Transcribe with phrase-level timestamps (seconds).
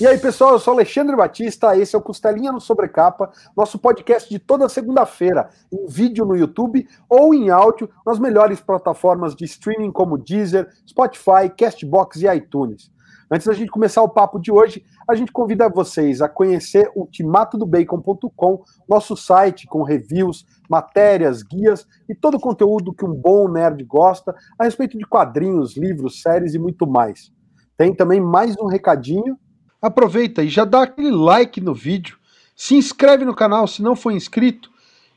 [0.00, 4.28] E aí, pessoal, eu sou Alexandre Batista, esse é o Costelinha no Sobrecapa, nosso podcast
[4.28, 9.92] de toda segunda-feira, em vídeo no YouTube ou em áudio nas melhores plataformas de streaming
[9.92, 12.90] como Deezer, Spotify, Castbox e iTunes.
[13.30, 17.06] Antes da gente começar o papo de hoje, a gente convida vocês a conhecer o
[17.06, 23.84] timatodobacon.com, nosso site com reviews, matérias, guias e todo o conteúdo que um bom nerd
[23.84, 27.32] gosta a respeito de quadrinhos, livros, séries e muito mais.
[27.76, 29.38] Tem também mais um recadinho
[29.84, 32.16] aproveita e já dá aquele like no vídeo,
[32.56, 34.70] se inscreve no canal se não for inscrito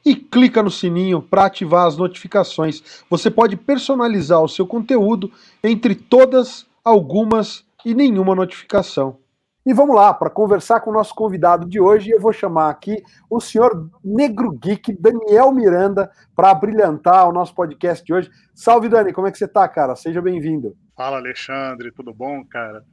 [0.05, 3.03] e clica no sininho para ativar as notificações.
[3.09, 5.31] Você pode personalizar o seu conteúdo
[5.63, 9.17] entre todas, algumas e nenhuma notificação.
[9.65, 13.03] E vamos lá, para conversar com o nosso convidado de hoje, eu vou chamar aqui
[13.29, 18.29] o senhor Negro Geek, Daniel Miranda, para brilhantar o nosso podcast de hoje.
[18.53, 19.95] Salve, Dani, como é que você está, cara?
[19.95, 20.75] Seja bem-vindo.
[20.95, 22.83] Fala, Alexandre, tudo bom, cara?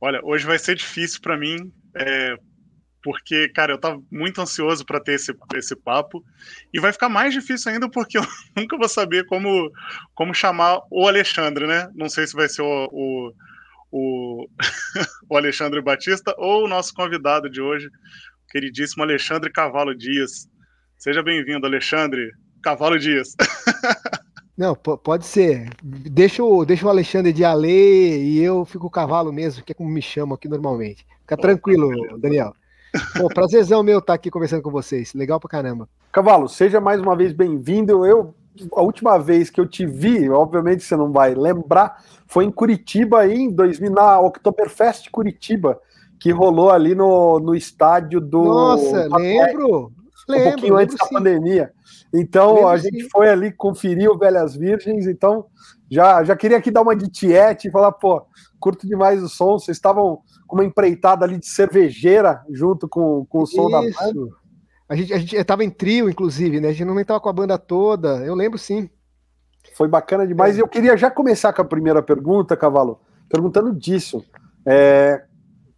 [0.00, 2.36] Olha, hoje vai ser difícil para mim, é,
[3.02, 6.24] porque, cara, eu tava muito ansioso para ter esse, esse papo,
[6.72, 8.22] e vai ficar mais difícil ainda porque eu
[8.56, 9.70] nunca vou saber como,
[10.14, 11.88] como chamar o Alexandre, né?
[11.94, 13.32] Não sei se vai ser o, o,
[13.90, 14.48] o,
[15.28, 20.48] o Alexandre Batista ou o nosso convidado de hoje, o queridíssimo Alexandre Cavalo Dias.
[20.96, 22.30] Seja bem-vindo, Alexandre
[22.62, 23.34] Cavalo Dias.
[24.58, 25.70] Não, pode ser.
[25.80, 29.74] Deixa o, deixa o Alexandre de Ale e eu fico o cavalo mesmo, que é
[29.74, 31.06] como me chamo aqui normalmente.
[31.20, 32.52] Fica tranquilo, Daniel.
[33.16, 35.14] Pô, prazerzão meu estar aqui conversando com vocês.
[35.14, 35.88] Legal pra caramba.
[36.10, 38.04] Cavalo, seja mais uma vez bem-vindo.
[38.04, 38.34] Eu,
[38.74, 43.28] a última vez que eu te vi, obviamente você não vai lembrar, foi em Curitiba
[43.28, 45.80] em 2000, na Oktoberfest Curitiba,
[46.18, 48.42] que rolou ali no, no estádio do.
[48.42, 49.92] Nossa, lembro.
[50.28, 51.72] Um lembro, pouquinho antes da pandemia.
[52.12, 53.08] Então Mesmo a gente sim.
[53.10, 55.46] foi ali conferir o Velhas Virgens, então
[55.90, 58.26] já, já queria aqui dar uma de tiete e falar, pô,
[58.60, 63.42] curto demais o som, vocês estavam com uma empreitada ali de cervejeira junto com, com
[63.42, 63.98] o som Isso.
[63.98, 64.30] da banda.
[64.88, 66.68] A gente, a gente estava em trio, inclusive, né?
[66.68, 68.88] A gente não estava com a banda toda, eu lembro sim.
[69.74, 70.56] Foi bacana demais.
[70.56, 70.58] É.
[70.58, 74.24] E eu queria já começar com a primeira pergunta, Cavalo, perguntando disso.
[74.64, 75.24] É,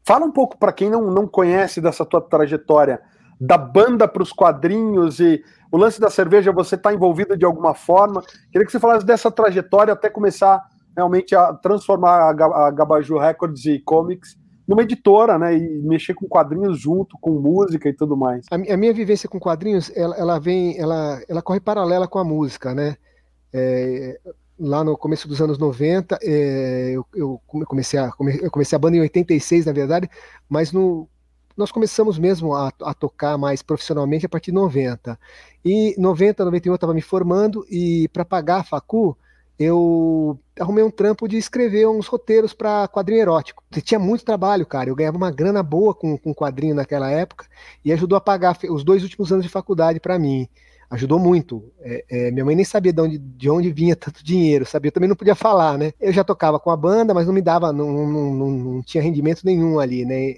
[0.06, 3.00] fala um pouco para quem não, não conhece dessa tua trajetória
[3.40, 5.42] da banda para os quadrinhos e
[5.72, 8.22] o lance da cerveja, você está envolvido de alguma forma?
[8.52, 10.62] Queria que você falasse dessa trajetória até começar
[10.94, 16.78] realmente a transformar a Gabaju Records e Comics numa editora, né, e mexer com quadrinhos
[16.78, 18.46] junto, com música e tudo mais.
[18.52, 22.24] A, a minha vivência com quadrinhos, ela, ela, vem, ela, ela corre paralela com a
[22.24, 22.96] música, né?
[23.52, 24.20] É,
[24.56, 28.96] lá no começo dos anos 90, é, eu, eu, comecei a, eu comecei a banda
[28.96, 30.08] em 86, na verdade,
[30.48, 31.08] mas no,
[31.60, 35.18] nós começamos mesmo a, a, tocar mais profissionalmente a partir de 90.
[35.64, 39.16] E 90, 91 eu estava me formando e para pagar a facu,
[39.58, 43.62] eu arrumei um trampo de escrever uns roteiros para quadrinho erótico.
[43.84, 44.88] Tinha muito trabalho, cara.
[44.88, 47.44] Eu ganhava uma grana boa com, com quadrinho naquela época
[47.84, 50.48] e ajudou a pagar os dois últimos anos de faculdade para mim.
[50.88, 51.70] Ajudou muito.
[51.80, 54.88] É, é, minha mãe nem sabia de onde, de onde vinha tanto dinheiro, sabia?
[54.88, 55.92] Eu também não podia falar, né?
[56.00, 59.02] Eu já tocava com a banda, mas não me dava, não, não, não, não tinha
[59.02, 60.36] rendimento nenhum ali, né?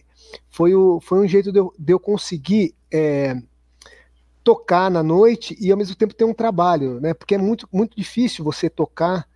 [0.50, 3.36] Foi, o, foi um jeito de eu, de eu conseguir é,
[4.42, 7.14] tocar na noite e ao mesmo tempo ter um trabalho, né?
[7.14, 9.26] Porque é muito, muito difícil você tocar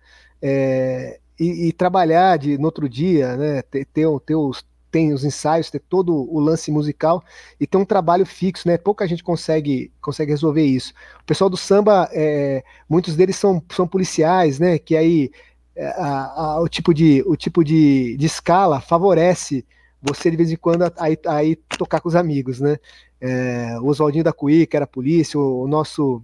[0.41, 3.61] é, e, e, trabalhar de, no outro dia, né?
[3.63, 7.23] Ter, ter, ter os, tem os ensaios, ter todo o lance musical
[7.59, 8.77] e ter um trabalho fixo, né?
[8.77, 10.93] Pouca gente consegue, consegue resolver isso.
[11.21, 14.77] O pessoal do samba, é, muitos deles são, são policiais, né?
[14.77, 15.31] Que aí
[15.75, 19.65] é, a, a, o tipo de, o tipo de, de escala favorece
[20.01, 22.77] você de vez em quando aí, aí tocar com os amigos, né?
[23.19, 26.21] É, o Oswaldinho da Cuí, que era polícia, o, o nosso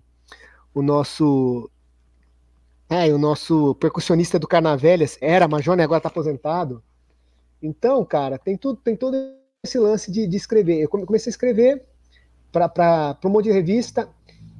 [0.74, 1.70] o nosso
[2.90, 5.84] é, o nosso percussionista do Carnavelhas era Major, né?
[5.84, 6.84] Agora tá aposentado.
[7.62, 9.18] Então, cara, tem tudo, tem todo
[9.64, 10.82] esse lance de, de escrever.
[10.82, 11.84] Eu comecei a escrever
[12.52, 14.10] para um monte de revista.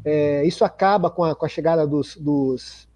[0.06, 2.88] É, isso acaba com a, com a chegada dos, dos,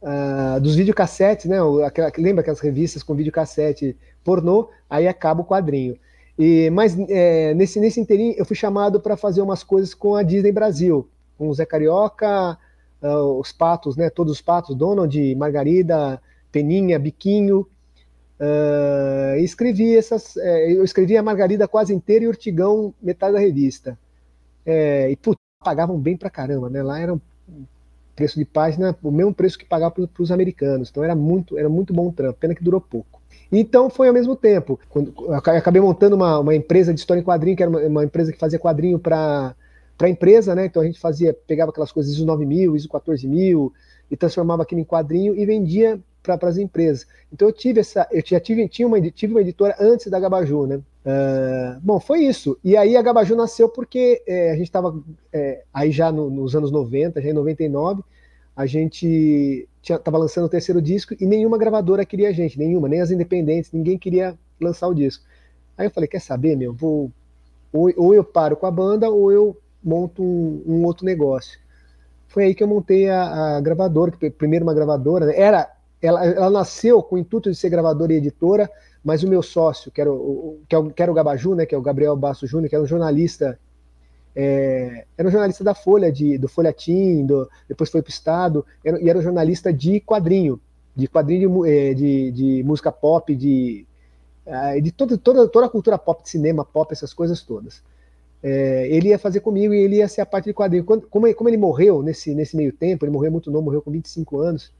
[0.00, 1.58] uh, dos videocassetes, né?
[1.84, 3.96] Aquela, lembra aquelas revistas com videocassete
[4.28, 5.96] pornô, aí acaba o quadrinho.
[6.38, 10.22] E, mas é, nesse, nesse inteirinho eu fui chamado para fazer umas coisas com a
[10.22, 11.08] Disney Brasil,
[11.38, 12.58] com o Zé Carioca,
[13.02, 14.10] uh, os patos, né?
[14.10, 16.20] Todos os patos, Donald, Margarida,
[16.52, 17.66] Peninha, Biquinho.
[18.38, 20.36] Uh, escrevi essas.
[20.36, 23.98] É, eu escrevi a Margarida quase inteira e Urtigão metade da revista.
[24.66, 26.82] É, e putz, pagavam bem pra caramba, né?
[26.82, 27.20] Lá era um
[28.14, 30.90] preço de página, o mesmo preço que pagava para os americanos.
[30.90, 33.17] Então era muito, era muito bom o trampo, pena que durou pouco.
[33.50, 34.78] Então foi ao mesmo tempo.
[34.88, 38.32] Quando, acabei montando uma, uma empresa de história em quadrinho, que era uma, uma empresa
[38.32, 39.54] que fazia quadrinho para
[40.00, 40.66] a empresa, né?
[40.66, 43.72] Então a gente fazia, pegava aquelas coisas ISO 9000, ISO 14000
[44.10, 47.06] e transformava aquilo em quadrinho e vendia para as empresas.
[47.32, 50.66] Então eu tive essa, eu já tive, tinha uma, tive uma editora antes da Gabaju,
[50.66, 50.76] né?
[50.76, 52.58] Uh, bom, foi isso.
[52.62, 54.94] E aí a Gabaju nasceu porque é, a gente estava
[55.32, 58.02] é, aí já no, nos anos 90, já em 99,
[58.58, 63.00] a gente estava lançando o terceiro disco e nenhuma gravadora queria a gente, nenhuma, nem
[63.00, 65.24] as independentes, ninguém queria lançar o disco.
[65.76, 67.12] Aí eu falei, quer saber, meu, vou
[67.72, 71.60] ou, ou eu paro com a banda ou eu monto um, um outro negócio.
[72.26, 75.40] Foi aí que eu montei a, a gravadora, que primeiro uma gravadora, né?
[75.40, 75.70] era
[76.02, 78.68] ela, ela, nasceu com o intuito de ser gravadora e editora,
[79.04, 81.76] mas o meu sócio, que era o, é o, que era o Gabaju, né, que
[81.76, 83.56] é o Gabriel Basso Júnior, que era um jornalista,
[84.40, 88.64] é, era um jornalista da Folha, de, do Folhatim, do, depois foi para o Estado,
[88.84, 90.60] era, e era um jornalista de quadrinho,
[90.94, 93.84] de quadrinho de, é, de, de música pop, de,
[94.46, 97.82] é, de toda, toda, toda a cultura pop, de cinema pop, essas coisas todas.
[98.40, 100.84] É, ele ia fazer comigo e ele ia ser a parte de quadrinho.
[100.84, 103.90] Quando, como, como ele morreu nesse, nesse meio tempo, ele morreu muito novo, morreu com
[103.90, 104.72] 25 anos,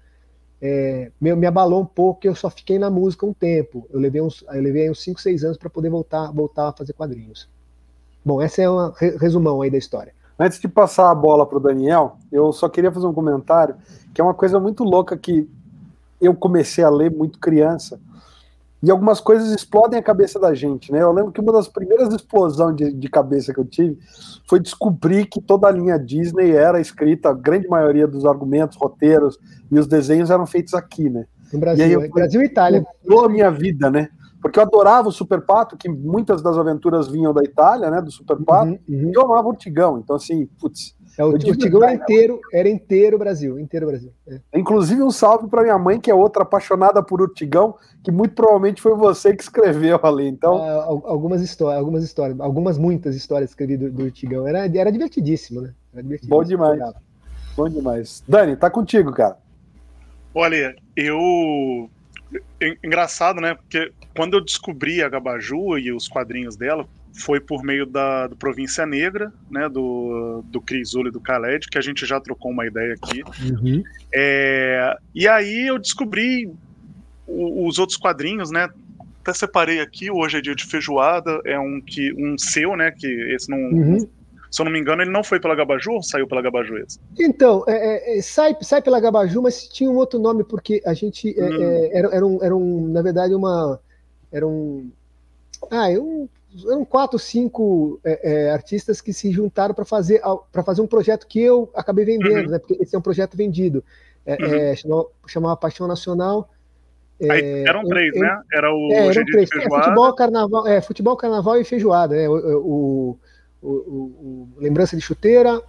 [0.63, 3.89] é, me, me, abalou um pouco eu só fiquei na música um tempo.
[3.91, 6.93] Eu levei uns, eu levei uns 5, 6 anos para poder voltar, voltar a fazer
[6.93, 7.49] quadrinhos.
[8.29, 10.13] Bom, essa é um resumão aí da história.
[10.39, 13.77] Antes de passar a bola para o Daniel, eu só queria fazer um comentário,
[14.13, 15.49] que é uma coisa muito louca que
[16.21, 17.99] eu comecei a ler muito criança,
[18.83, 21.01] e algumas coisas explodem a cabeça da gente, né?
[21.01, 23.99] Eu lembro que uma das primeiras explosões de, de, cabeça que eu tive
[24.47, 29.39] foi descobrir que toda a linha Disney era escrita, a grande maioria dos argumentos, roteiros
[29.71, 31.25] e os desenhos eram feitos aqui, né?
[31.51, 32.85] No Brasil, e eu, Brasil e Itália.
[33.03, 34.11] Mudou a minha vida, né?
[34.41, 38.01] Porque eu adorava o Super Pato, que muitas das aventuras vinham da Itália, né?
[38.01, 39.11] Do Super Pato, uhum, uhum.
[39.11, 39.99] e eu amava o Tigão.
[39.99, 44.13] Então, assim, putz, é, o, o Tigão era inteiro, era inteiro Brasil, inteiro Brasil.
[44.29, 44.41] É.
[44.55, 47.75] Inclusive um salve para minha mãe, que é outra apaixonada por Urtigão,
[48.05, 50.29] que muito provavelmente foi você que escreveu ali.
[50.29, 54.47] Então, ah, algumas histórias, algumas histórias, algumas muitas histórias escrevi do, do Urtigão.
[54.47, 55.75] Era, era divertidíssimo, né?
[55.93, 56.81] Era divertidíssimo, Bom demais.
[57.57, 58.23] Bom demais.
[58.29, 59.37] Dani, tá contigo, cara.
[60.33, 61.91] Olha, eu
[62.83, 63.55] engraçado, né?
[63.55, 68.37] Porque quando eu descobri a Gabaju e os quadrinhos dela, foi por meio da do
[68.37, 72.67] Província Negra, né, do, do Crisule e do Khaled, que a gente já trocou uma
[72.67, 73.23] ideia aqui.
[73.43, 73.83] Uhum.
[74.15, 76.51] É, e aí eu descobri
[77.27, 78.69] os outros quadrinhos, né?
[79.21, 82.91] Até separei aqui, hoje é dia de feijoada, é um que um seu, né?
[82.91, 83.59] Que esse não.
[83.59, 84.09] Uhum.
[84.51, 86.99] Se eu não me engano, ele não foi pela Gabaju ou saiu pela Gabaju esse?
[87.19, 90.95] Então, é, é, é sai, sai pela Gabaju, mas tinha um outro nome, porque a
[90.95, 91.39] gente.
[91.39, 91.63] É, hum.
[91.63, 93.81] É, era, era, um, era um, na verdade, uma.
[94.33, 94.91] Era um.
[95.71, 96.29] Ah, eu
[96.67, 100.21] eram quatro, cinco é, é, artistas que se juntaram para fazer,
[100.65, 102.51] fazer um projeto que eu acabei vendendo, uhum.
[102.51, 102.59] né?
[102.59, 103.85] Porque esse é um projeto vendido.
[104.25, 104.55] É, uhum.
[104.55, 106.49] É, chamava, chamava, Paixão Nacional.
[107.31, 108.43] Aí, é, eram três, eu, né?
[108.53, 109.51] Era o é, eram três.
[109.51, 112.29] futebol, carnaval, é, futebol, carnaval e feijoada, né?
[112.29, 113.19] O, o,
[113.63, 115.63] o, o lembrança de chuteira,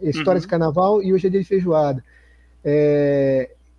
[0.00, 0.42] história uhum.
[0.42, 2.02] de carnaval e hoje é dia de feijoada.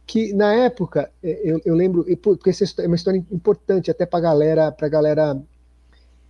[0.05, 4.71] que na época eu, eu lembro, porque essa é uma história importante até para galera,
[4.71, 5.41] para galera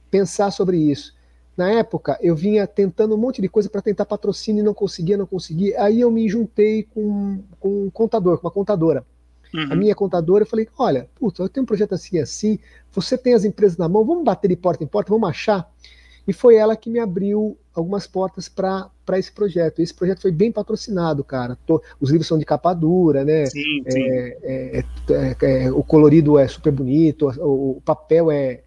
[0.09, 1.13] pensar sobre isso.
[1.57, 5.15] Na época, eu vinha tentando um monte de coisa para tentar patrocínio e não conseguia,
[5.15, 5.81] não conseguia.
[5.81, 9.05] Aí eu me juntei com, com um contador, com uma contadora.
[9.53, 9.71] Uhum.
[9.71, 12.59] A minha contadora, eu falei: olha, puta, eu tenho um projeto assim assim,
[12.91, 15.69] você tem as empresas na mão, vamos bater de porta em porta, vamos achar.
[16.27, 19.81] E foi ela que me abriu algumas portas para esse projeto.
[19.81, 21.57] Esse projeto foi bem patrocinado, cara.
[21.65, 23.45] Tô, os livros são de capa dura, né?
[23.45, 24.01] Sim, sim.
[24.01, 28.61] É, é, é, é o colorido é super bonito, o, o papel é,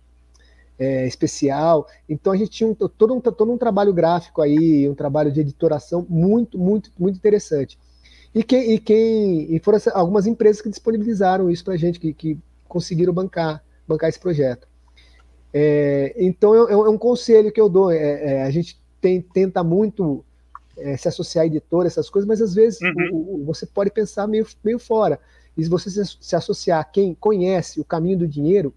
[0.78, 1.86] é, especial.
[2.08, 5.40] Então a gente tinha um, todo, um, todo um trabalho gráfico aí, um trabalho de
[5.40, 7.78] editoração muito, muito, muito interessante.
[8.34, 12.12] E quem, e quem e foram algumas empresas que disponibilizaram isso para a gente, que,
[12.12, 14.67] que conseguiram bancar, bancar esse projeto.
[15.52, 17.90] É, então é, é, um conselho que eu dou.
[17.90, 20.24] É, é a gente tem, tenta muito
[20.76, 23.10] é, se associar a editora, essas coisas, mas às vezes uhum.
[23.12, 25.18] o, o, você pode pensar meio, meio fora.
[25.56, 28.72] E se você se, se associar a quem conhece o caminho do dinheiro,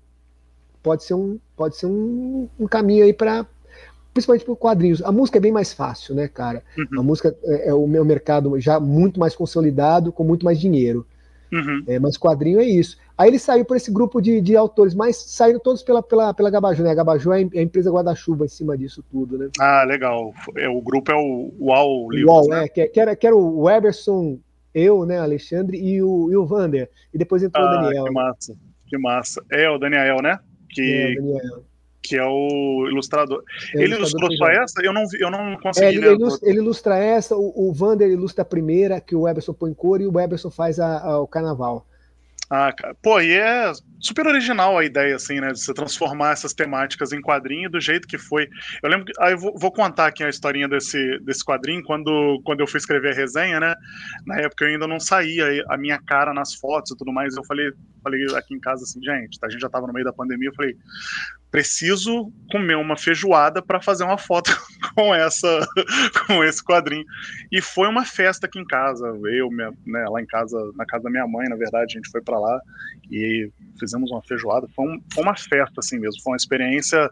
[0.81, 3.45] pode ser um, pode ser um, um caminho aí para
[4.13, 5.01] principalmente para quadrinhos.
[5.03, 6.63] A música é bem mais fácil, né, cara?
[6.77, 6.99] Uhum.
[6.99, 11.05] A música é, é, o meu mercado já muito mais consolidado, com muito mais dinheiro.
[11.51, 11.83] Uhum.
[11.87, 12.97] É, mas quadrinho é isso.
[13.17, 16.49] Aí ele saiu por esse grupo de, de autores, mas saíram todos pela, pela, pela
[16.49, 16.91] Gabaju, né?
[16.91, 19.49] A Gabaju é a é empresa guarda-chuva em cima disso tudo, né?
[19.59, 20.33] Ah, legal.
[20.57, 22.65] É, o grupo é o UAU Livros, UAU, né?
[22.65, 24.39] é, que, que, era, que era o Weberson,
[24.73, 26.89] eu, né, Alexandre, e o, e o Vander.
[27.13, 28.05] E depois entrou ah, o Daniel.
[28.05, 28.55] Que massa,
[28.87, 29.43] que massa.
[29.51, 30.39] É, o Daniel, né?
[30.73, 31.61] que, é,
[32.01, 33.43] que é o ilustrador.
[33.75, 34.81] É ele ilustrou só essa?
[34.83, 35.85] Eu não, eu não consegui.
[35.85, 39.27] É, ele, ele, ilustra, ele, ilustra, essa, o, o Vander ilustra a primeira, que o
[39.27, 41.85] Eberson põe cor, e o Eberson faz a, a, o carnaval.
[42.53, 42.93] Ah, cara.
[43.01, 45.53] Pô, e é super original a ideia, assim, né?
[45.53, 48.49] De você transformar essas temáticas em quadrinho do jeito que foi.
[48.83, 49.13] Eu lembro que.
[49.21, 51.81] Aí ah, eu vou, vou, contar aqui a historinha desse, desse quadrinho.
[51.81, 53.73] Quando, quando eu fui escrever a resenha, né?
[54.25, 57.37] Na época eu ainda não saía a minha cara nas fotos e tudo mais.
[57.37, 57.71] Eu falei,
[58.03, 60.55] falei aqui em casa assim, gente, a gente já tava no meio da pandemia, eu
[60.55, 60.75] falei,
[61.51, 64.57] preciso comer uma feijoada para fazer uma foto
[64.95, 65.67] com essa
[66.25, 67.03] com esse quadrinho
[67.51, 71.03] e foi uma festa aqui em casa eu minha, né, lá em casa na casa
[71.03, 72.59] da minha mãe na verdade a gente foi para lá
[73.11, 74.67] e fizemos uma feijoada.
[74.73, 77.09] Foi, um, foi, uma festa assim mesmo foi uma experiência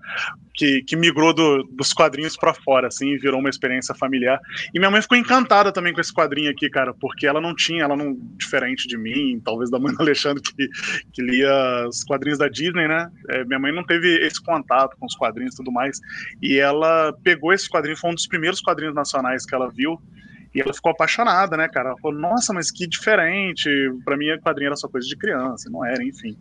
[0.53, 4.39] que, que migrou do, dos quadrinhos para fora assim virou uma experiência familiar.
[4.73, 7.83] E minha mãe ficou encantada também com esse quadrinho aqui cara porque ela não tinha
[7.83, 10.69] ela não diferente de mim talvez da mãe do Alexandre que,
[11.13, 15.05] que lia os quadrinhos da Disney né é, minha mãe não teve esse contato com
[15.05, 15.99] os quadrinhos e tudo mais.
[16.41, 19.99] E ela pegou esse quadrinho, foi um dos primeiros quadrinhos nacionais que ela viu.
[20.53, 21.89] E ela ficou apaixonada, né, cara?
[21.89, 23.69] Ela falou, nossa, mas que diferente.
[24.03, 26.35] Para mim, a quadrinho era só coisa de criança, não era, enfim.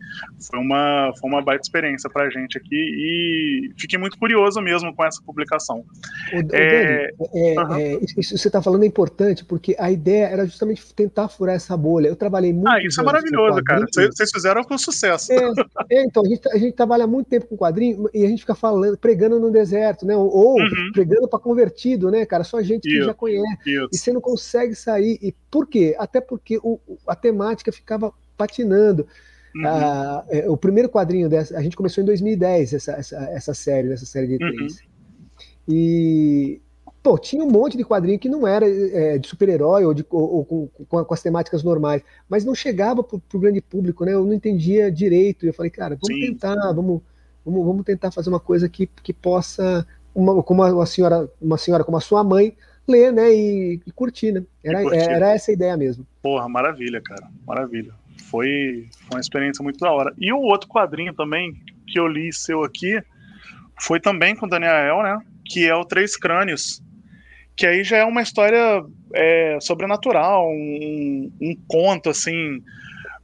[0.49, 5.05] Foi uma, foi uma baita experiência pra gente aqui e fiquei muito curioso mesmo com
[5.05, 5.85] essa publicação.
[6.33, 7.75] O, é, é, uhum.
[7.75, 11.55] é, isso que você está falando é importante, porque a ideia era justamente tentar furar
[11.55, 12.07] essa bolha.
[12.07, 12.67] Eu trabalhei muito.
[12.67, 13.85] Ah, isso é maravilhoso, cara.
[13.93, 15.31] Vocês fizeram com sucesso.
[15.31, 15.37] É,
[15.91, 18.55] é, então, a gente, a gente trabalha muito tempo com quadrinho e a gente fica
[18.55, 20.15] falando, pregando no deserto, né?
[20.15, 20.91] Ou uhum.
[20.93, 22.43] pregando para convertido, né, cara?
[22.43, 23.57] Só gente que isso, já conhece.
[23.91, 25.19] Isso você não consegue sair.
[25.21, 25.95] E por quê?
[25.97, 29.07] Até porque o, a temática ficava patinando.
[29.55, 29.67] Uhum.
[29.67, 33.91] Ah, é, o primeiro quadrinho dessa, a gente começou em 2010, essa, essa, essa série,
[33.91, 34.73] essa série de três.
[34.73, 34.89] Uhum.
[35.67, 36.61] E
[37.01, 40.35] pô, tinha um monte de quadrinho que não era é, de super-herói ou, de, ou,
[40.35, 44.13] ou com, com, com, as temáticas normais, mas não chegava para o grande público, né?
[44.13, 45.45] Eu não entendia direito.
[45.45, 46.31] E eu falei, cara, vamos Sim.
[46.31, 47.01] tentar, vamos,
[47.45, 51.83] vamos, vamos tentar fazer uma coisa que, que possa, uma, como uma senhora, uma senhora
[51.83, 52.55] como a sua mãe,
[52.89, 54.43] ler, né, e, e curtir, né?
[54.63, 54.97] Era, curtir.
[54.97, 56.05] era essa a ideia mesmo.
[56.21, 57.93] Porra, maravilha, cara, maravilha.
[58.29, 60.13] Foi, foi uma experiência muito da hora.
[60.17, 61.53] E o outro quadrinho também
[61.87, 63.01] que eu li seu aqui
[63.81, 65.19] foi também com o Daniel, né?
[65.45, 66.81] Que é o Três Crânios.
[67.55, 72.61] Que aí já é uma história é, sobrenatural, um, um conto assim,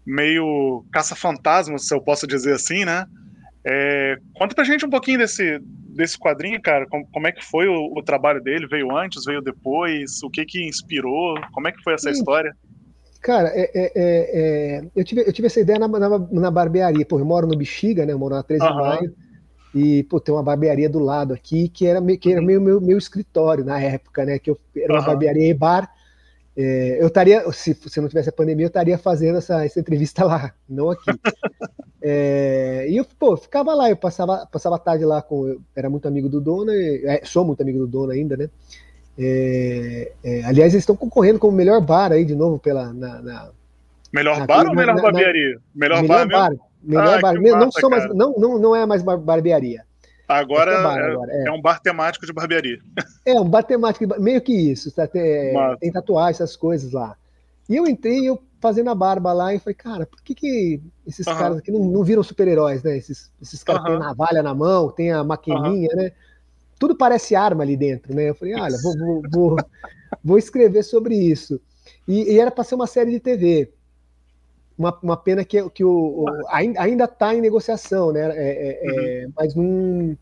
[0.06, 3.06] meio caça-fantasma, se eu posso dizer assim, né?
[3.64, 5.60] É, conta pra gente um pouquinho desse,
[5.96, 6.86] desse quadrinho, cara?
[6.88, 8.68] Como, como é que foi o, o, trabalho dele?
[8.68, 10.22] Veio antes, veio depois?
[10.22, 11.36] O que que inspirou?
[11.54, 12.20] Como é que foi essa Sim.
[12.20, 12.56] história?
[13.22, 17.06] Cara, é, é, é, é, eu, tive, eu tive essa ideia na, na, na, barbearia.
[17.06, 18.14] Pô, eu moro no Bexiga, né?
[18.14, 18.72] Eu moro na 13 uhum.
[18.72, 19.16] de maio.
[19.74, 22.98] E, pô, tem uma barbearia do lado aqui, que era, que era meio meu, meu
[22.98, 24.38] escritório na época, né?
[24.38, 25.06] Que eu, era uma uhum.
[25.08, 25.90] barbearia e bar.
[26.58, 30.24] É, eu estaria, se, se não tivesse a pandemia, eu estaria fazendo essa, essa entrevista
[30.24, 31.12] lá, não aqui.
[32.08, 35.48] É, e eu, pô, ficava lá, eu passava, passava a tarde lá com.
[35.48, 38.48] Eu era muito amigo do dono, é, sou muito amigo do dono ainda, né?
[39.18, 42.94] É, é, aliás, eles estão concorrendo como melhor bar aí de novo pela.
[42.94, 43.50] Na, na
[44.14, 45.60] melhor na, bar na, ou melhor barbearia?
[45.74, 47.34] Melhor, melhor bar, bar Melhor ah, bar.
[47.34, 49.84] Não, massa, não, mais, não, não, não é mais barbearia.
[50.28, 51.48] Agora, é, bar, agora é.
[51.48, 52.80] é, um bar temático de barbearia.
[53.26, 54.92] É, um bar temático, meio que isso.
[54.92, 57.16] Tá, tem, tem tatuagem, essas coisas lá.
[57.70, 61.26] E eu entrei, eu fazendo a barba lá e falei, cara, por que, que esses
[61.28, 61.36] uhum.
[61.36, 62.98] caras aqui não, não viram super-heróis, né?
[62.98, 63.88] Esses, esses caras uhum.
[63.88, 66.02] têm navalha na mão, tem a maquininha, uhum.
[66.02, 66.12] né?
[66.80, 68.30] Tudo parece arma ali dentro, né?
[68.30, 69.58] Eu falei, olha, vou, vou, vou,
[70.24, 71.62] vou escrever sobre isso.
[72.08, 73.72] E, e era para ser uma série de TV.
[74.78, 78.30] Uma, uma pena que, que o, o ainda está em negociação, né?
[78.36, 79.34] É, é, é, uhum.
[79.36, 80.18] mas não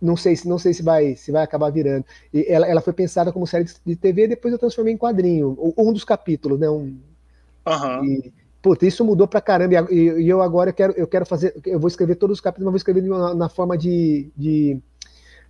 [0.00, 2.04] não sei se não sei se vai se vai acabar virando.
[2.32, 5.92] E ela, ela foi pensada como série de TV, depois eu transformei em quadrinho, um
[5.92, 6.70] dos capítulos, né?
[6.70, 6.98] Um,
[7.66, 8.04] uhum.
[8.04, 9.86] e, puta, isso mudou pra caramba.
[9.90, 12.66] E, e, eu agora eu quero, eu quero fazer, eu vou escrever todos os capítulos,
[12.66, 14.78] mas vou escrever na, na forma de, de,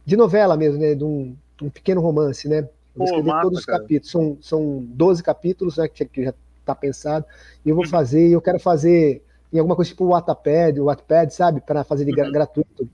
[0.05, 0.95] de, novela mesmo, né?
[0.95, 2.61] De um, um pequeno romance, né?
[2.61, 3.79] Eu vou escrever massa, todos os cara.
[3.81, 4.11] capítulos.
[4.11, 5.87] São, são 12 capítulos, né?
[5.87, 6.35] Que, que já
[6.75, 7.25] tá pensado.
[7.65, 7.91] E eu vou uhum.
[7.91, 9.23] fazer, eu quero fazer
[9.53, 11.61] em alguma coisa tipo o Wattpad, o Wattpad, sabe?
[11.61, 12.33] Para fazer de uhum.
[12.33, 12.89] gratuito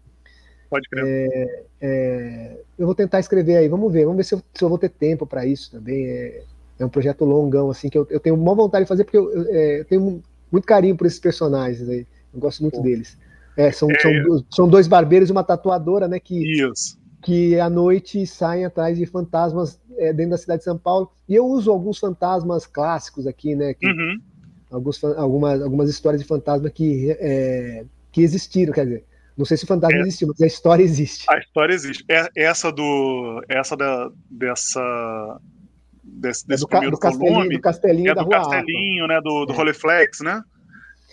[0.69, 1.05] Pode crer.
[1.05, 4.69] É, é, eu vou tentar escrever aí, vamos ver, vamos ver se eu, se eu
[4.69, 6.07] vou ter tempo para isso também.
[6.07, 6.43] É,
[6.79, 9.33] é, um projeto longão, assim, que eu, eu tenho uma vontade de fazer, porque eu,
[9.33, 12.07] eu, é, eu, tenho muito carinho por esses personagens aí.
[12.33, 12.83] Eu gosto muito Pô.
[12.83, 13.17] deles.
[13.57, 16.21] É, são, são, são, dois barbeiros e uma tatuadora, né?
[16.21, 16.99] Que, isso.
[17.27, 19.81] Que à noite saem atrás de fantasmas
[20.15, 21.11] dentro da cidade de São Paulo.
[21.29, 23.75] E eu uso alguns fantasmas clássicos aqui, né?
[23.75, 24.21] Que, uhum.
[24.71, 27.17] alguns, algumas, algumas histórias de fantasma que,
[28.13, 29.05] que existiram, quer dizer
[29.37, 31.27] não sei se o fantasma é, existiu, mas a história existe.
[31.29, 32.05] A história existe.
[32.09, 33.45] É, essa do.
[33.49, 35.41] Essa da, dessa.
[36.03, 37.57] Desse, é desse do, primeiro do volume.
[37.57, 39.21] Do castelinho é do castelinho, né?
[39.21, 39.57] Do, do é.
[39.57, 40.43] Roleflex, né?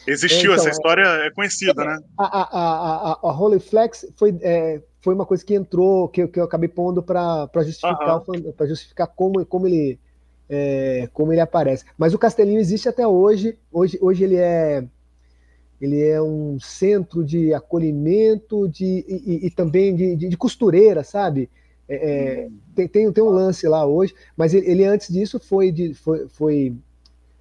[0.07, 1.99] Existiu, é, então, essa história é conhecida, né?
[2.17, 6.39] A, a, a, a, a Roleflex foi, é, foi uma coisa que entrou, que, que
[6.39, 8.21] eu acabei pondo para justificar,
[8.55, 9.99] para justificar como, como ele.
[10.49, 11.85] É, como ele aparece.
[11.97, 13.57] Mas o Castelinho existe até hoje.
[13.71, 14.83] Hoje, hoje ele é
[15.83, 21.49] ele é um centro de acolhimento de, e, e também de, de, de, costureira, sabe?
[21.89, 25.73] É, é, tem, tem, tem, um lance lá hoje, mas ele, ele, antes disso foi,
[25.73, 26.73] de, foi, foi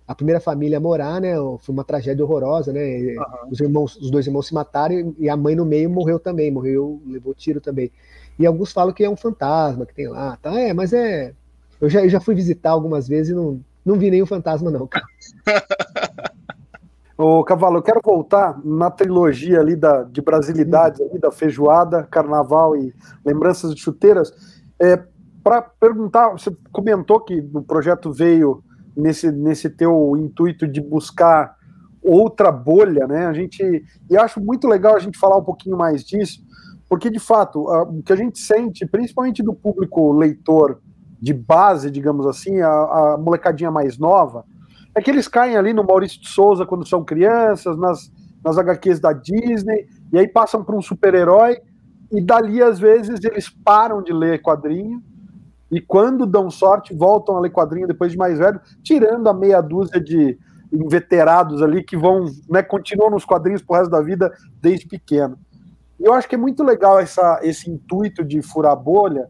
[0.06, 1.34] a primeira família a morar, né?
[1.60, 2.82] Foi uma tragédia horrorosa, né?
[2.82, 3.50] Uhum.
[3.50, 7.00] Os irmãos, os dois irmãos se mataram e a mãe no meio morreu também, morreu,
[7.06, 7.90] levou tiro também.
[8.38, 10.58] E alguns falam que é um fantasma que tem lá, tá?
[10.58, 11.32] É, mas é.
[11.80, 14.86] Eu já, eu já fui visitar algumas vezes e não, não vi nenhum fantasma, não,
[14.86, 15.04] cara.
[17.16, 22.74] Ô, Cavalo, eu quero voltar na trilogia ali da, de brasilidades, ali, da feijoada, carnaval
[22.74, 22.92] e
[23.24, 24.32] lembranças de chuteiras.
[24.78, 25.00] É,
[25.42, 28.62] Para perguntar, você comentou que o projeto veio
[28.96, 31.56] nesse, nesse teu intuito de buscar
[32.02, 33.26] outra bolha, né?
[33.26, 36.44] A gente e acho muito legal a gente falar um pouquinho mais disso,
[36.88, 40.80] porque de fato o que a gente sente, principalmente do público leitor
[41.20, 44.44] de base, digamos assim, a, a molecadinha mais nova,
[44.94, 48.12] é que eles caem ali no Maurício de Souza quando são crianças, nas,
[48.44, 51.60] nas HQs da Disney, e aí passam para um super-herói,
[52.10, 55.00] e dali às vezes eles param de ler quadrinho
[55.72, 59.62] e quando dão sorte, voltam a ler quadrinho depois de mais velho, tirando a meia
[59.62, 60.38] dúzia de
[60.70, 65.38] inveterados ali que vão, né, continuam nos quadrinhos pro resto da vida desde pequeno.
[65.98, 69.28] E eu acho que é muito legal essa, esse intuito de furar bolha,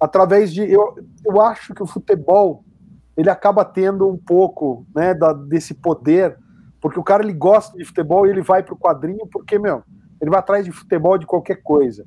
[0.00, 0.62] através de.
[0.62, 0.94] Eu,
[1.26, 2.64] eu acho que o futebol
[3.14, 6.38] ele acaba tendo um pouco né, da, desse poder,
[6.80, 9.82] porque o cara ele gosta de futebol e ele vai pro quadrinho, porque, meu,
[10.18, 12.02] ele vai atrás de futebol de qualquer coisa.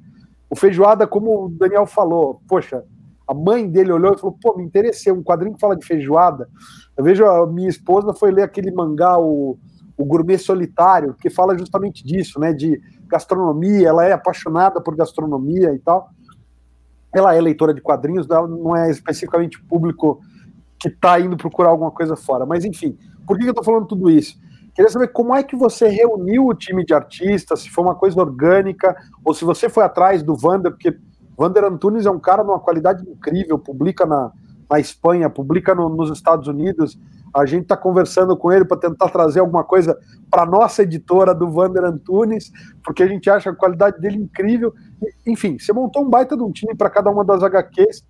[0.50, 2.84] O Feijoada, como o Daniel falou, poxa,
[3.28, 6.48] a mãe dele olhou e falou: pô, me interessei, um quadrinho que fala de feijoada.
[6.96, 9.58] Eu vejo a minha esposa foi ler aquele mangá, o,
[9.98, 12.54] o Gourmet Solitário, que fala justamente disso, né?
[12.54, 16.10] De gastronomia, ela é apaixonada por gastronomia e tal.
[17.14, 20.20] Ela é leitora de quadrinhos, ela não é especificamente público
[20.78, 22.46] que está indo procurar alguma coisa fora.
[22.46, 24.38] Mas enfim, por que eu estou falando tudo isso?
[24.76, 28.20] Queria saber como é que você reuniu o time de artistas, se foi uma coisa
[28.20, 30.98] orgânica, ou se você foi atrás do Wander, porque
[31.38, 34.32] Vander Antunes é um cara de uma qualidade incrível, publica na,
[34.70, 36.98] na Espanha, publica no, nos Estados Unidos.
[37.34, 39.98] A gente está conversando com ele para tentar trazer alguma coisa
[40.32, 42.52] para nossa editora do Vander Antunes,
[42.84, 44.74] porque a gente acha a qualidade dele incrível.
[45.28, 48.06] Enfim, você montou um baita de um time para cada uma das HQs.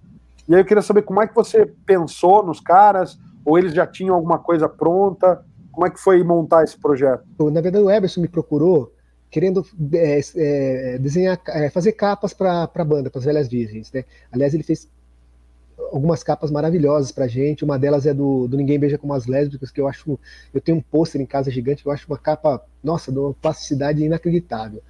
[0.48, 3.88] E aí eu queria saber como é que você pensou nos caras, ou eles já
[3.88, 5.44] tinham alguma coisa pronta?
[5.72, 7.24] Como é que foi montar esse projeto?
[7.52, 8.95] Na verdade, o Everson me procurou
[9.30, 13.92] querendo é, é, desenhar, é, fazer capas para a banda, para as Velhas Virgens.
[13.92, 14.06] Né?
[14.32, 14.88] Aliás, ele fez
[15.92, 17.64] algumas capas maravilhosas para gente.
[17.64, 20.20] Uma delas é do, do Ninguém Beija Como as Lésbicas, que eu acho.
[20.54, 23.34] Eu tenho um pôster em casa gigante que eu acho uma capa, nossa, de uma
[23.34, 24.82] plasticidade inacreditável.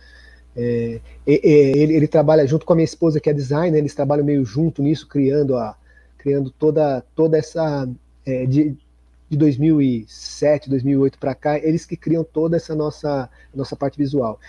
[0.55, 4.45] É, ele, ele, trabalha junto com a minha esposa, que é designer, eles trabalham meio
[4.45, 5.75] junto nisso, criando, a,
[6.17, 7.89] criando toda, toda essa.
[8.25, 8.77] É, de,
[9.29, 14.39] de 2007, 2008 para cá, eles que criam toda essa nossa, nossa parte visual.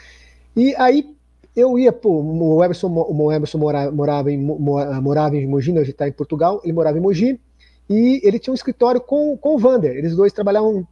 [0.54, 1.16] E aí
[1.54, 5.90] eu ia, pô, o Emerson, o Emerson morava, morava, em, morava em Mogi, né, hoje
[5.90, 7.40] está em Portugal, ele morava em Mogi,
[7.88, 10.86] e ele tinha um escritório com, com o Vander, eles dois trabalhavam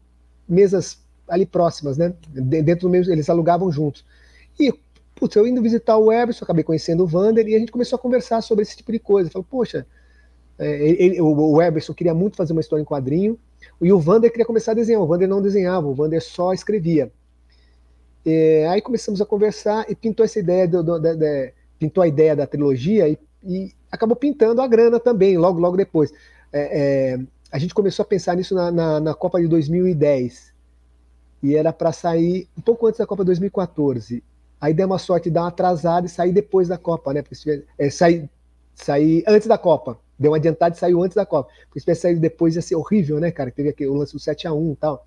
[0.49, 4.05] mesas ali próximas, né, dentro do mesmo, eles alugavam juntos.
[4.59, 4.73] E,
[5.15, 8.01] putz, eu indo visitar o Emerson, acabei conhecendo o Vander, e a gente começou a
[8.01, 9.31] conversar sobre esse tipo de coisa.
[9.31, 9.87] Falei, poxa,
[10.59, 13.39] é, ele, o, o Emerson queria muito fazer uma história em quadrinho,
[13.81, 17.11] e o Vander queria começar a desenhar, o Vander não desenhava, o Vander só escrevia.
[18.25, 20.99] É, aí começamos a conversar e pintou essa ideia, do, do,
[21.79, 26.13] pintou a ideia da trilogia e, e, acabou pintando a grana também, logo, logo depois.
[26.53, 27.21] É, é,
[27.53, 30.55] a gente começou a pensar nisso na, na, na Copa de 2010
[31.43, 34.25] e era para sair um pouco antes da Copa 2014.
[34.61, 37.21] Aí deu uma sorte de dar uma atrasada e sair depois da Copa, né?
[37.21, 38.31] Porque, é, sair,
[38.75, 39.99] sair antes da Copa.
[40.19, 41.51] Deu uma adiantada e saiu antes da Copa.
[41.67, 43.51] Porque se tivesse saído depois ia ser horrível, né, cara?
[43.51, 45.07] Teve aquele, o lance do 7x1 e tal.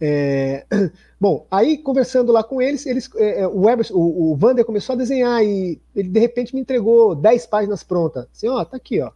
[0.00, 0.64] É,
[1.20, 4.94] bom, aí conversando lá com eles, eles é, é o, Weber, o, o Vander começou
[4.94, 8.26] a desenhar e ele de repente me entregou 10 páginas prontas.
[8.32, 9.10] Assim, ó, tá aqui, ó.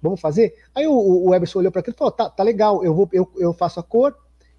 [0.00, 0.54] Vamos fazer?
[0.74, 3.30] Aí o, o Eberson olhou para aquilo e falou: tá, tá legal, eu, vou, eu,
[3.36, 4.16] eu faço a cor,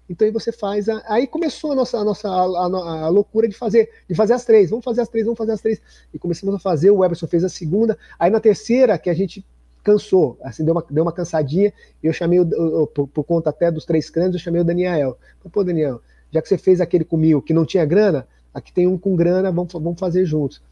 [0.08, 1.02] então aí você faz a...
[1.06, 4.70] aí começou a nossa a nossa a, a, loucura de fazer de fazer as três,
[4.70, 5.80] vamos fazer as três, vamos fazer as três
[6.12, 6.90] e começamos a fazer.
[6.90, 9.44] O Everson fez a segunda, aí na terceira que a gente
[9.82, 11.72] cansou, assim deu uma, deu uma cansadinha.
[12.02, 15.18] Eu chamei o, o, por, por, conta até dos três crânios, eu chamei o Daniel.
[15.38, 16.00] Falei, Pô, Daniel,
[16.32, 19.52] já que você fez aquele comigo que não tinha grana, aqui tem um com grana,
[19.52, 20.62] vamos, vamos fazer juntos.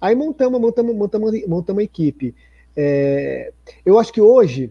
[0.00, 2.34] Aí montamos, montamos, montamos, montamos a equipe.
[2.76, 3.52] É,
[3.84, 4.70] eu acho que hoje,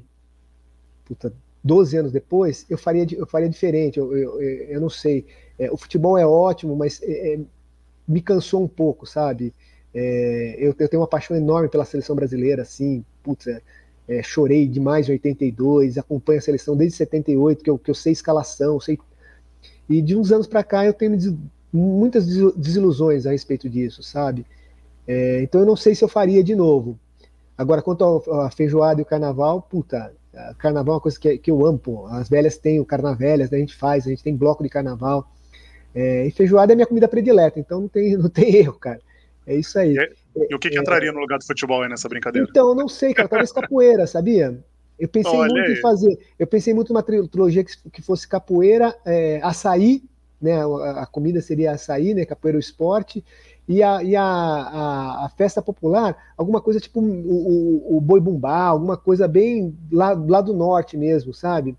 [1.05, 1.33] puta,
[1.65, 5.25] 12 anos depois, eu faria, eu faria diferente, eu, eu, eu não sei.
[5.57, 7.39] É, o futebol é ótimo, mas é, é
[8.07, 9.51] me cansou um pouco, sabe?
[9.91, 13.63] É, eu, eu, tenho uma paixão enorme pela seleção brasileira, assim, putz, é,
[14.07, 18.13] é chorei demais em 82, acompanho a seleção desde 78, que eu, que eu sei
[18.13, 18.99] escalação, sei.
[19.89, 21.17] E de uns anos para cá eu tenho
[21.73, 24.45] muitas desilusões a respeito disso, sabe?
[25.41, 26.99] Então eu não sei se eu faria de novo.
[27.57, 30.11] Agora, quanto à feijoada e o carnaval, puta,
[30.57, 32.07] Carnaval é uma coisa que, que eu amo, pô.
[32.07, 33.57] As velhas têm o carnavélias, né?
[33.57, 35.31] a gente faz, a gente tem bloco de carnaval.
[35.93, 38.99] É, e feijoada é minha comida predileta, então não tem, não tem erro, cara.
[39.47, 39.95] É isso aí.
[39.95, 42.47] E, e o que, que é, entraria no lugar do futebol aí nessa brincadeira?
[42.49, 43.29] Então, eu não sei, cara.
[43.29, 44.59] Talvez capoeira, sabia?
[44.97, 45.73] Eu pensei Olha muito aí.
[45.73, 46.19] em fazer.
[46.39, 50.03] Eu pensei muito numa trilogia que, que fosse capoeira, é, açaí,
[50.41, 50.53] né?
[50.63, 52.25] A, a, comida seria açaí, né?
[52.25, 53.23] Capoeira o esporte.
[53.67, 58.19] E, a, e a, a, a, festa popular, alguma coisa tipo o, o, o boi
[58.19, 61.75] bumbá, alguma coisa bem lá, lá do norte mesmo, sabe?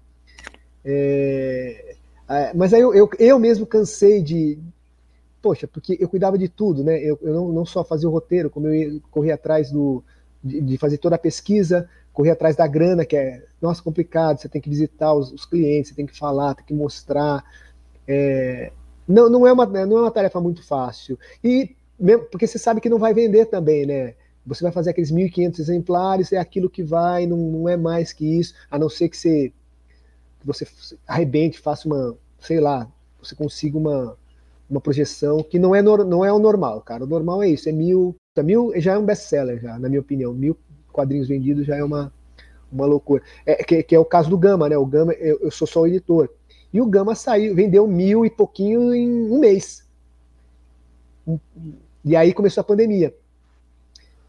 [0.85, 1.97] É,
[2.29, 4.59] é, mas aí eu, eu, eu mesmo cansei de,
[5.41, 6.99] poxa, porque eu cuidava de tudo, né?
[6.99, 10.03] Eu, eu não, não, só fazia o roteiro, como eu corria atrás do,
[10.43, 14.49] de, de, fazer toda a pesquisa, correr atrás da grana, que é, nossa, complicado, você
[14.49, 17.45] tem que visitar os, os clientes, você tem que falar, tem que mostrar.
[18.09, 18.73] É,
[19.07, 21.19] não, não, é uma, não é uma tarefa muito fácil.
[21.43, 24.15] E mesmo, porque você sabe que não vai vender também, né?
[24.47, 28.39] Você vai fazer aqueles 1.500 exemplares, é aquilo que vai, não, não é mais que
[28.39, 29.53] isso, a não ser que você,
[30.41, 30.67] que você
[31.07, 32.89] arrebente, faça uma, sei lá,
[33.21, 34.17] você consiga uma,
[34.71, 37.05] uma projeção que não é, não é o normal, cara.
[37.05, 38.15] O normal é isso, é mil.
[38.39, 40.33] Mil já é um best-seller, já, na minha opinião.
[40.33, 40.57] Mil
[40.93, 42.13] quadrinhos vendidos já é uma,
[42.71, 43.23] uma loucura.
[43.45, 44.77] É, que, que é o caso do Gama, né?
[44.77, 46.29] O Gama, eu, eu sou só o editor.
[46.77, 49.83] E o Gama saiu, vendeu mil e pouquinho em um mês.
[52.05, 53.15] E aí começou a pandemia.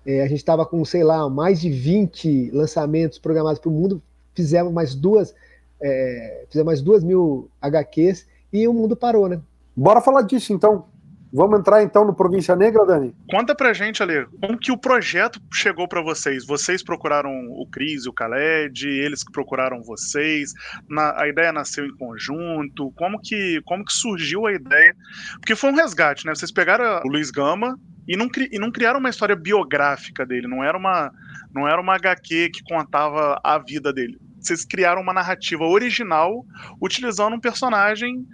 [0.05, 4.01] É, a gente estava com, sei lá, mais de 20 lançamentos programados para o mundo.
[4.33, 5.35] Fizemos mais duas,
[5.81, 9.41] é, fizemos mais duas mil HQs e o mundo parou, né?
[9.75, 10.85] Bora falar disso então.
[11.31, 13.13] Vamos entrar então no Província Negra, Dani?
[13.29, 16.45] Conta pra gente, Ale, como que o projeto chegou para vocês?
[16.45, 20.53] Vocês procuraram o Cris e o Khaled, eles que procuraram vocês,
[20.89, 24.95] na, a ideia nasceu em conjunto, como que, como que surgiu a ideia?
[25.33, 26.33] Porque foi um resgate, né?
[26.33, 30.63] Vocês pegaram o Luiz Gama e não, e não criaram uma história biográfica dele, não
[30.63, 31.11] era uma,
[31.53, 34.17] não era uma HQ que contava a vida dele.
[34.39, 36.45] Vocês criaram uma narrativa original
[36.81, 38.25] utilizando um personagem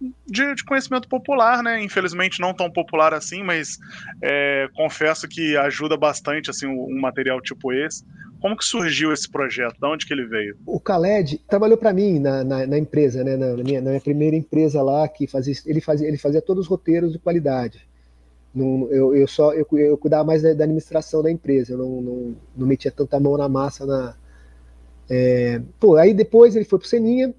[0.00, 1.82] de, de, conhecimento popular, né?
[1.82, 3.78] Infelizmente não tão popular assim, mas
[4.22, 8.04] é, confesso que ajuda bastante assim um, material tipo esse.
[8.40, 9.76] Como que surgiu esse projeto?
[9.80, 10.56] De onde que ele veio?
[10.64, 13.36] O Khaled trabalhou para mim na, na, na, empresa, né?
[13.36, 16.68] Na, minha, na minha primeira empresa lá que fazia ele fazia ele fazia todos os
[16.68, 17.88] roteiros de qualidade.
[18.54, 21.72] Não, eu, eu só eu, eu cuidava mais da, da, administração da empresa.
[21.72, 24.14] Eu não, não, não metia tanta mão na massa na
[25.10, 27.34] é, pô, aí depois ele foi pro Seninha,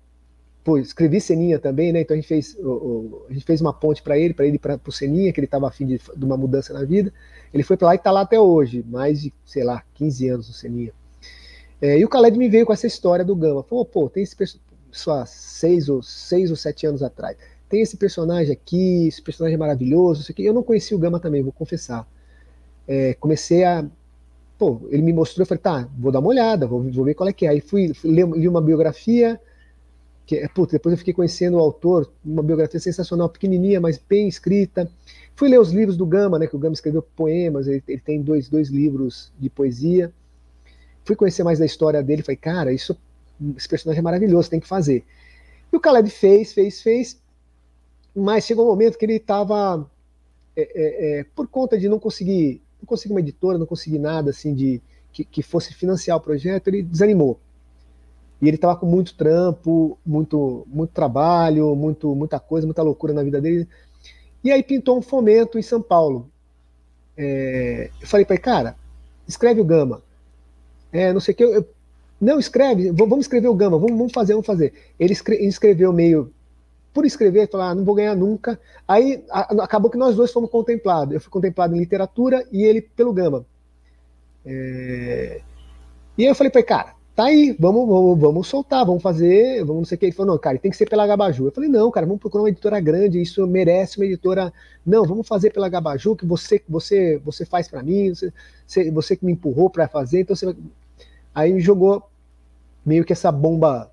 [0.63, 2.01] pô, escrevi Seninha também, né?
[2.01, 4.59] Então a gente fez, o, o, a gente fez uma ponte para ele, para ele
[4.59, 7.13] para o Seninha, que ele estava afim de, de, uma mudança na vida.
[7.53, 10.47] Ele foi para lá e está lá até hoje, mais de, sei lá, 15 anos
[10.47, 10.93] no Seninha.
[11.81, 13.63] É, e o Khaled me veio com essa história do Gama.
[13.63, 14.35] Falou, pô, tem esse
[14.91, 17.37] só seis ou seis ou sete anos atrás.
[17.69, 20.43] Tem esse personagem aqui, esse personagem maravilhoso, isso aqui.
[20.43, 22.07] Eu não conheci o Gama também, vou confessar.
[22.87, 23.85] É, comecei a
[24.59, 27.29] pô, ele me mostrou, eu falei, tá, vou dar uma olhada, vou, vou ver qual
[27.29, 27.49] é que é.
[27.49, 29.39] Aí fui, fui li uma biografia,
[30.29, 34.87] que putz, depois eu fiquei conhecendo o autor, uma biografia sensacional, pequenininha, mas bem escrita.
[35.35, 38.21] Fui ler os livros do Gama, né, que o Gama escreveu poemas, ele, ele tem
[38.21, 40.13] dois, dois livros de poesia.
[41.03, 42.95] Fui conhecer mais da história dele, falei, cara, isso,
[43.57, 45.03] esse personagem é maravilhoso, tem que fazer.
[45.73, 47.19] E o Caleb fez, fez, fez,
[48.15, 49.89] mas chegou um momento que ele estava,
[50.55, 54.29] é, é, é, por conta de não conseguir, não conseguir uma editora, não conseguir nada
[54.29, 54.79] assim de
[55.11, 57.39] que, que fosse financiar o projeto, ele desanimou.
[58.41, 63.23] E ele estava com muito trampo, muito, muito trabalho, muito, muita coisa, muita loucura na
[63.23, 63.67] vida dele.
[64.43, 66.29] E aí pintou um fomento em São Paulo.
[67.17, 68.75] É, eu falei para ele, cara,
[69.27, 70.01] escreve o Gama.
[70.91, 71.67] É, não sei o que, eu,
[72.19, 74.73] não, escreve, vamos escrever o Gama, vamos, vamos fazer, vamos fazer.
[74.99, 76.33] Ele escreveu meio
[76.93, 78.59] por escrever, falar, ah, não vou ganhar nunca.
[78.87, 81.13] Aí a, acabou que nós dois fomos contemplados.
[81.13, 83.45] Eu fui contemplado em literatura e ele pelo Gama.
[84.45, 85.41] É,
[86.17, 89.59] e aí eu falei para ele, cara, tá aí, vamos, vamos, vamos soltar, vamos fazer,
[89.65, 90.05] vamos não sei o que.
[90.05, 91.47] Ele falou, não, cara, tem que ser pela Gabaju.
[91.47, 94.53] Eu falei, não, cara, vamos procurar uma editora grande, isso merece uma editora.
[94.85, 98.13] Não, vamos fazer pela Gabaju, que você você você faz para mim,
[98.65, 100.55] você, você que me empurrou para fazer, então você
[101.35, 102.09] Aí me jogou
[102.85, 103.91] meio que essa bomba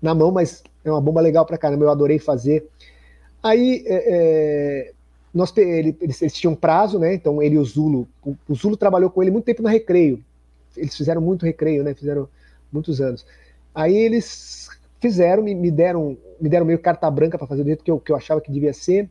[0.00, 2.68] na mão, mas é uma bomba legal pra caramba, eu adorei fazer.
[3.42, 4.92] Aí é, é,
[5.34, 7.12] nós, ele, eles, eles tinham prazo, né?
[7.12, 10.22] Então ele e o Zulo, o, o Zulo trabalhou com ele muito tempo no recreio.
[10.76, 11.92] Eles fizeram muito recreio, né?
[11.92, 12.28] Fizeram
[12.72, 13.26] muitos anos.
[13.74, 14.68] Aí eles
[15.00, 18.12] fizeram, me, deram, me deram meio carta branca para fazer do jeito que eu, que
[18.12, 19.08] eu achava que devia ser.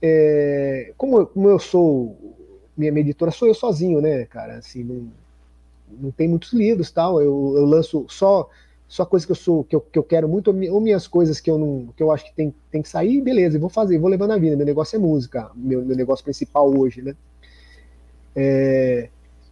[0.00, 2.16] É, como, como eu sou,
[2.76, 4.58] minha, minha editora sou eu sozinho, né, cara?
[4.58, 5.10] Assim, não,
[6.00, 7.20] não tem muitos livros, tal.
[7.20, 8.48] Eu, eu lanço só
[8.92, 11.50] só coisa que eu sou que eu, que eu quero muito ou minhas coisas que
[11.50, 14.10] eu não que eu acho que tem, tem que sair, beleza, eu vou fazer, vou
[14.10, 14.54] levando a vida.
[14.54, 17.16] Meu negócio é música, meu, meu negócio principal hoje, né?
[18.36, 19.08] É,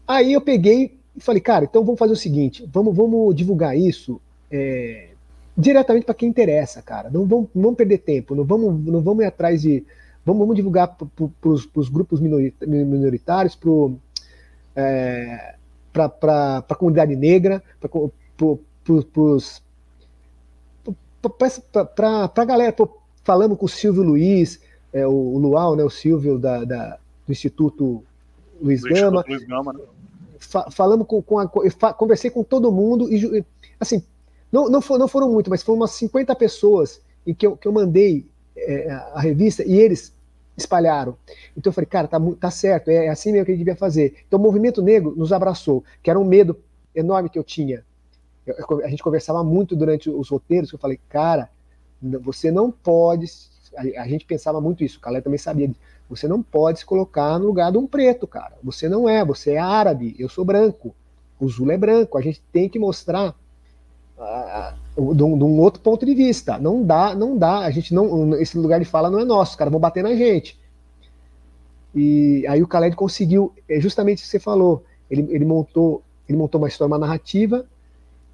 [0.07, 4.19] aí eu peguei E falei, cara, então vamos fazer o seguinte, vamos, vamos divulgar isso
[4.51, 5.11] é,
[5.55, 7.11] diretamente para quem interessa, cara.
[7.11, 9.85] Não vamos, não vamos perder tempo, não vamos, não vamos ir atrás de.
[10.25, 11.07] Vamos, vamos divulgar para
[11.51, 13.59] os grupos minoritários,
[14.75, 15.57] é,
[15.93, 17.91] para a comunidade negra, para
[22.35, 22.75] a galera.
[23.23, 24.59] falando com o Silvio Luiz,
[24.91, 28.03] é, o, Luau, né, o Silvio da, da do Instituto
[28.61, 29.23] Luiz Gama.
[29.29, 29.81] Luiz Gama né?
[30.41, 33.45] Fa falamos com, com a, conversei com todo mundo e
[33.79, 34.03] assim
[34.51, 37.69] não, não, for, não foram muito, mas foram umas 50 pessoas em que eu, que
[37.69, 38.27] eu mandei
[38.57, 40.13] é, a revista e eles
[40.57, 41.17] espalharam.
[41.57, 43.77] Então eu falei, cara, tá, tá certo, é, é assim mesmo que a gente devia
[43.77, 44.25] fazer.
[44.27, 46.59] Então o movimento negro nos abraçou, que era um medo
[46.95, 47.85] enorme que eu tinha.
[48.47, 51.49] Eu, a gente conversava muito durante os roteiros, que eu falei, cara,
[52.23, 53.27] você não pode.
[53.77, 55.71] A, a gente pensava muito isso, o Calé também sabia.
[56.09, 58.59] Você não pode se colocar no lugar de um preto, cara.
[58.65, 60.95] Você não é, você é árabe, eu sou branco.
[61.39, 62.19] O Zula é branco.
[62.19, 63.35] A gente tem que mostrar
[64.97, 66.59] de um, de um, outro ponto de vista.
[66.59, 67.61] Não dá, não dá.
[67.61, 69.53] A gente não, esse lugar de fala não é nosso.
[69.53, 70.59] Os caras vão bater na gente.
[71.95, 74.85] E aí o Khaled conseguiu, é justamente o que você falou.
[75.11, 77.65] Ele, ele montou, ele montou uma história, uma narrativa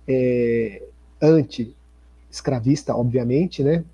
[0.06, 0.82] é,
[1.20, 3.84] anti-escravista, obviamente, né?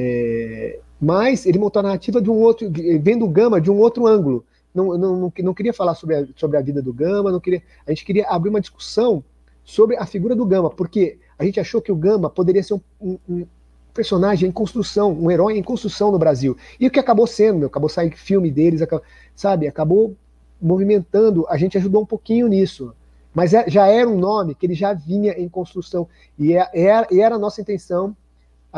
[0.00, 4.06] É, mas ele montou a narrativa de um outro, vendo o Gama de um outro
[4.06, 4.44] ângulo.
[4.72, 7.60] Não, não, não, não queria falar sobre a, sobre a vida do Gama, não queria,
[7.84, 9.24] a gente queria abrir uma discussão
[9.64, 12.80] sobre a figura do Gama, porque a gente achou que o Gama poderia ser um,
[13.00, 13.46] um, um
[13.92, 16.56] personagem em construção, um herói em construção no Brasil.
[16.78, 20.14] E o que acabou sendo, meu, acabou saindo filme deles, acabou, sabe, acabou
[20.62, 22.94] movimentando, a gente ajudou um pouquinho nisso.
[23.34, 26.06] Mas é, já era um nome que ele já vinha em construção.
[26.38, 28.16] E é, era, e era a nossa intenção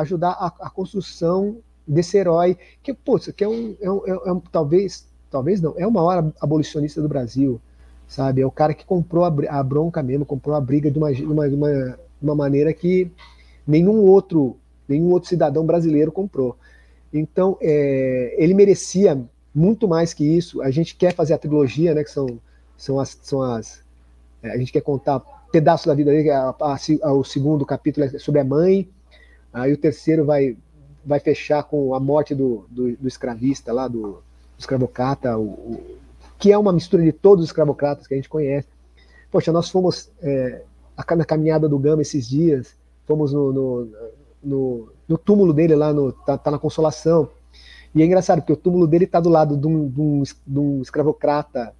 [0.00, 4.40] ajudar a, a, construção desse herói, que, putz, que é um, é um, é um,
[4.40, 7.60] talvez, talvez não, é uma hora abolicionista do Brasil,
[8.06, 8.40] sabe?
[8.40, 11.24] É o cara que comprou a, a bronca mesmo, comprou a briga de uma, de
[11.24, 13.10] uma, de uma, uma maneira que
[13.66, 14.56] nenhum outro,
[14.88, 16.56] nenhum outro cidadão brasileiro comprou.
[17.12, 19.20] Então, é, ele merecia
[19.54, 20.62] muito mais que isso.
[20.62, 22.04] A gente quer fazer a trilogia, né?
[22.04, 22.38] Que são,
[22.76, 23.82] são as, são as
[24.42, 25.20] é, a gente quer contar
[25.52, 26.30] pedaços da vida dele.
[26.30, 28.88] A, a, a, o segundo capítulo é sobre a mãe.
[29.52, 30.56] Aí o terceiro vai
[31.04, 34.22] vai fechar com a morte do, do, do escravista lá, do, do
[34.58, 35.98] escravocata, o, o
[36.38, 38.68] que é uma mistura de todos os escravocratas que a gente conhece.
[39.30, 40.62] Poxa, nós fomos é,
[41.16, 42.74] na caminhada do Gama esses dias,
[43.06, 43.88] fomos no, no,
[44.42, 47.28] no, no túmulo dele lá, no, tá, tá, na Consolação.
[47.94, 50.58] E é engraçado, porque o túmulo dele está do lado de um, de, um, de
[50.58, 51.74] um, escravocrata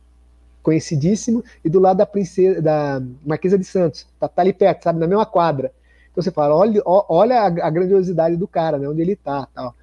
[0.63, 4.07] conhecidíssimo e do lado da princesa, da Marquesa de Santos.
[4.19, 5.73] Tá, tá ali perto, sabe, na mesma quadra.
[6.11, 9.47] Então você fala, olha, olha a, grandiosidade do cara, né, onde ele está.
[9.55, 9.75] Tal.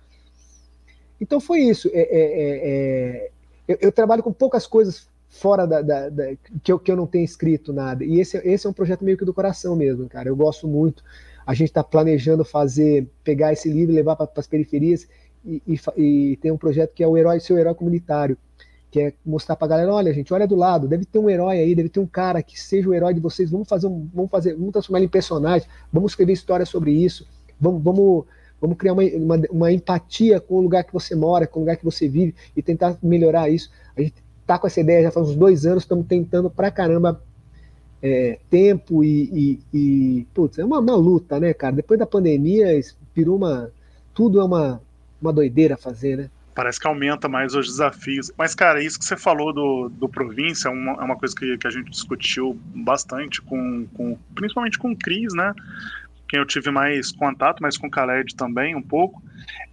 [1.19, 1.89] Então foi isso.
[1.93, 3.31] É, é, é, é
[3.67, 7.07] eu, eu trabalho com poucas coisas fora da, da, da, que, eu, que eu não
[7.07, 8.03] tenho escrito nada.
[8.03, 10.29] E esse, esse é um projeto meio que do coração mesmo, cara.
[10.29, 11.03] Eu gosto muito.
[11.45, 15.07] A gente está planejando fazer, pegar esse livro, levar para as periferias
[15.45, 18.37] e, e, e, tem um projeto que é o herói, seu herói comunitário,
[18.97, 21.59] que é mostrar para a galera, olha gente, olha do lado, deve ter um herói
[21.59, 23.51] aí, deve ter um cara que seja o herói de vocês.
[23.51, 27.27] Vamos fazer, um, vamos fazer, vamos transformar ele em personagem, vamos escrever histórias sobre isso,
[27.59, 28.25] vamos, vamos
[28.59, 31.77] Vamos criar uma, uma, uma, empatia com o lugar que você mora, com o lugar
[31.77, 33.69] que você vive e tentar melhorar isso.
[33.95, 34.15] A gente
[34.47, 37.21] tá com essa ideia já faz uns dois anos, estamos tentando pra caramba
[38.01, 41.75] é, tempo e, e, e, putz, é uma, uma, luta, né, cara?
[41.75, 42.67] Depois da pandemia,
[43.13, 43.71] virou uma.
[44.11, 44.81] Tudo é uma,
[45.21, 46.31] uma doideira fazer, né?
[46.57, 48.31] Parece que aumenta mais os desafios.
[48.35, 51.55] Mas, cara, isso que você falou do, do província é uma, é uma coisa que,
[51.55, 55.53] que a gente discutiu bastante, com, com principalmente com o Cris, né?
[56.27, 59.21] quem eu tive mais contato, mas com o Khaled também um pouco,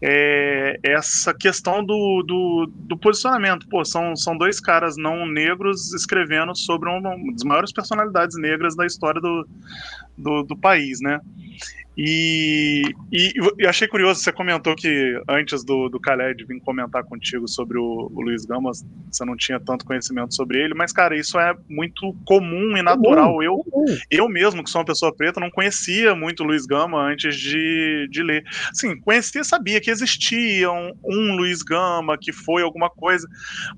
[0.02, 3.66] é essa questão do, do, do, posicionamento.
[3.66, 8.84] Pô, são, são dois caras não negros escrevendo sobre uma das maiores personalidades negras da
[8.84, 9.48] história do,
[10.18, 11.18] do, do país, né?
[11.96, 17.46] E, e, e, achei curioso, você comentou que antes do, do Khaled vir comentar contigo
[17.46, 18.72] sobre o, o, Luiz Gama,
[19.10, 23.40] você não tinha tanto conhecimento sobre ele, mas, cara, isso é muito comum e natural.
[23.42, 23.64] eu,
[24.10, 28.08] eu mesmo, que sou uma pessoa preta, não conhecia muito o Luiz Gama antes de,
[28.10, 28.44] de ler.
[28.72, 33.28] Sim, conhecia, sabia que existia um, um Luiz Gama, que foi alguma coisa,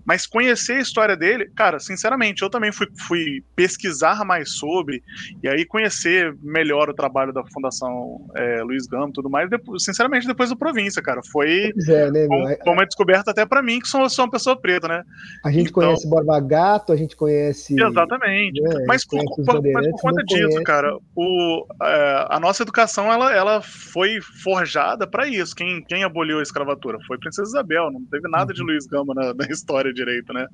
[0.07, 5.03] mas conhecer a história dele, cara, sinceramente, eu também fui, fui pesquisar mais sobre,
[5.43, 9.85] e aí conhecer melhor o trabalho da Fundação É, Luiz Gama e tudo mais, depois,
[9.85, 11.21] sinceramente, depois do Província, cara.
[11.31, 12.27] Foi é, né,
[12.63, 15.03] foi uma descoberta até para mim, que sou, sou uma pessoa preta, né?
[15.45, 17.81] A gente então, conhece Borba Gato, a gente conhece.
[17.81, 18.61] Exatamente.
[18.61, 20.65] Né, mas, por, por, mas por conta disso, conhece.
[20.65, 25.55] cara, o, é, a nossa educação ela, ela foi forjada para isso.
[25.55, 28.69] Quem, quem aboliu a escravatura foi Princesa Isabel, não teve nada de uhum.
[28.69, 30.47] Luiz Gama na, na história direito, né?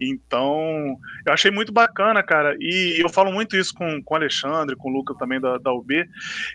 [0.00, 4.76] Então, eu achei muito bacana, cara, e eu falo muito isso com, com o Alexandre,
[4.76, 6.04] com o Lucas também da, da UB,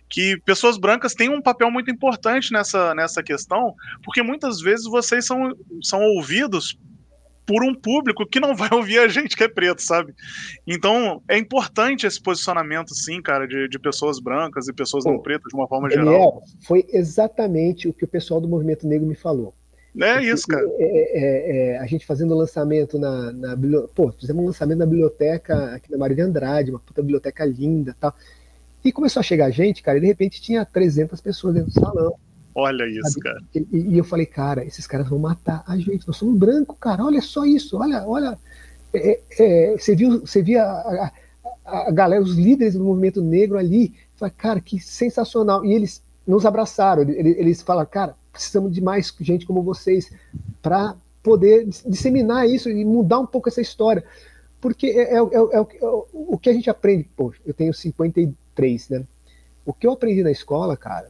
[0.09, 5.25] que pessoas brancas têm um papel muito importante nessa, nessa questão, porque muitas vezes vocês
[5.25, 6.77] são, são ouvidos
[7.45, 10.13] por um público que não vai ouvir a gente que é preto, sabe?
[10.65, 15.19] Então é importante esse posicionamento, sim, cara, de, de pessoas brancas e pessoas Pô, não
[15.19, 16.43] pretas de uma forma Daniel, geral.
[16.65, 19.53] Foi exatamente o que o pessoal do movimento negro me falou.
[20.01, 20.65] É isso, cara.
[20.79, 23.57] É, é, é, a gente fazendo lançamento na, na
[23.93, 27.95] Pô, fizemos um lançamento na biblioteca aqui na Maria de Andrade, uma puta biblioteca linda
[27.99, 28.15] tal.
[28.83, 32.13] E começou a chegar gente, cara, e de repente tinha 300 pessoas dentro do salão.
[32.55, 33.21] Olha isso, sabe?
[33.21, 33.43] cara.
[33.71, 36.05] E, e, eu falei, cara, esses caras vão matar a gente.
[36.07, 37.03] Nós somos branco, cara.
[37.03, 37.77] Olha só isso.
[37.77, 38.37] Olha, olha.
[38.93, 41.11] É, é, você viu, você via a,
[41.65, 43.93] a, a, galera, os líderes do movimento negro ali.
[44.15, 45.65] Falei, cara, que sensacional.
[45.65, 47.01] E eles nos abraçaram.
[47.03, 50.11] Eles, eles falaram, cara, precisamos de mais gente como vocês
[50.61, 54.03] para poder disseminar isso e mudar um pouco essa história.
[54.61, 57.09] Porque é, é, é, é o que a gente aprende.
[57.15, 57.73] Pô, eu tenho
[58.53, 59.03] 53, né?
[59.65, 61.09] O que eu aprendi na escola, cara,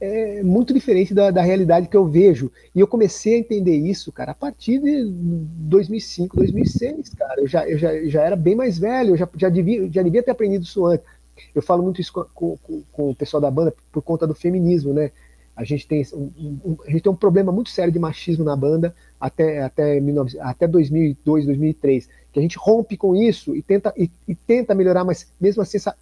[0.00, 2.50] é muito diferente da, da, realidade que eu vejo.
[2.74, 7.40] E eu comecei a entender isso, cara, a partir de 2005, 2006, cara.
[7.40, 10.22] Eu já, eu já, já era bem mais velho, eu já, já, devia, já devia
[10.22, 11.06] ter aprendido isso antes.
[11.54, 14.92] Eu falo muito isso com, com, com o pessoal da banda por conta do feminismo,
[14.92, 15.10] né?
[15.56, 16.30] A gente tem um,
[16.64, 20.38] um, a gente tem um problema muito sério de machismo na banda até, até, 19,
[20.40, 25.04] até 2002, 2003, que a gente rompe com isso e tenta, e, e tenta melhorar,
[25.04, 25.96] mas mesmo assim essa,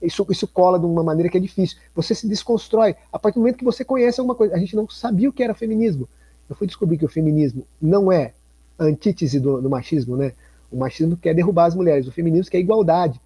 [0.00, 1.78] isso, isso cola de uma maneira que é difícil.
[1.94, 4.54] Você se desconstrói a partir do momento que você conhece alguma coisa.
[4.54, 6.08] A gente não sabia o que era feminismo.
[6.48, 8.32] Eu fui descobrir que o feminismo não é
[8.78, 10.32] antítese do, do machismo, né?
[10.70, 13.20] O machismo quer derrubar as mulheres, o feminismo quer igualdade.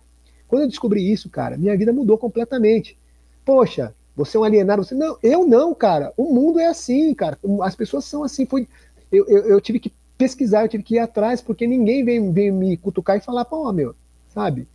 [0.46, 2.98] Quando eu descobri isso, cara, minha vida mudou completamente.
[3.44, 6.12] Poxa, você é um alienado, você não, eu não, cara.
[6.16, 7.38] O mundo é assim, cara.
[7.62, 8.46] As pessoas são assim.
[8.46, 8.68] Foi,
[9.10, 12.54] eu, eu, eu tive que pesquisar, eu tive que ir atrás, porque ninguém veio, veio
[12.54, 13.94] me cutucar e falar, pô, meu,
[14.28, 14.68] sabe?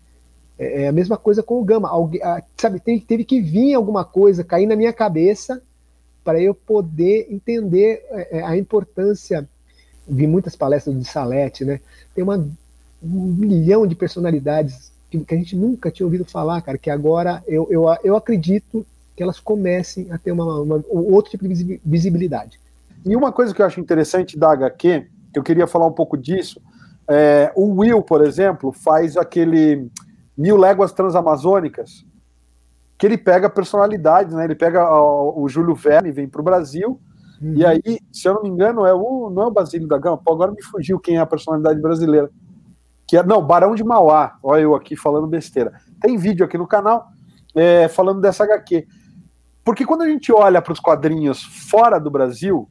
[0.58, 1.90] É, é a mesma coisa com o Gama.
[1.90, 5.62] Alguém, a, sabe, teve, teve que vir alguma coisa cair na minha cabeça
[6.24, 9.48] para eu poder entender é, é, a importância.
[10.08, 11.80] Vi muitas palestras de Salete, né?
[12.14, 12.38] Tem uma,
[13.04, 17.44] um milhão de personalidades que, que, a gente nunca tinha ouvido falar, cara, que agora
[17.48, 22.60] eu, eu, eu acredito que elas comecem a ter uma, uma, outro tipo de visibilidade.
[23.06, 26.18] E uma coisa que eu acho interessante da HQ, que eu queria falar um pouco
[26.18, 26.62] disso,
[27.08, 29.88] é, o Will, por exemplo, faz aquele
[30.38, 32.06] Mil Léguas Transamazônicas,
[32.98, 34.46] que ele pega personalidades, né?
[34.46, 37.00] Ele pega o, o Júlio Verne, vem para o Brasil,
[37.42, 37.54] uhum.
[37.56, 40.18] e aí, se eu não me engano, é o, não é o Basílio da Gama,
[40.18, 42.30] Pô, agora me fugiu quem é a personalidade brasileira.
[43.08, 45.74] Que é, não, Barão de Mauá, olha eu aqui falando besteira.
[46.02, 47.08] Tem vídeo aqui no canal
[47.54, 48.88] é, falando dessa HQ.
[49.64, 52.70] Porque quando a gente olha para os quadrinhos fora do Brasil,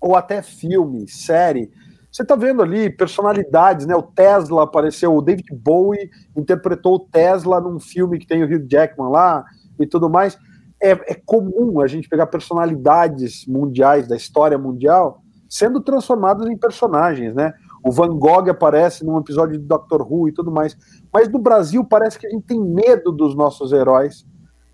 [0.00, 1.70] ou até filme, série,
[2.18, 3.94] você está vendo ali personalidades, né?
[3.94, 8.66] O Tesla apareceu, o David Bowie interpretou o Tesla num filme que tem o Hugh
[8.68, 9.44] Jackman lá
[9.78, 10.36] e tudo mais.
[10.82, 17.36] É, é comum a gente pegar personalidades mundiais da história mundial sendo transformadas em personagens,
[17.36, 17.54] né?
[17.84, 20.76] O Van Gogh aparece num episódio de Doctor Who e tudo mais.
[21.12, 24.26] Mas no Brasil parece que a gente tem medo dos nossos heróis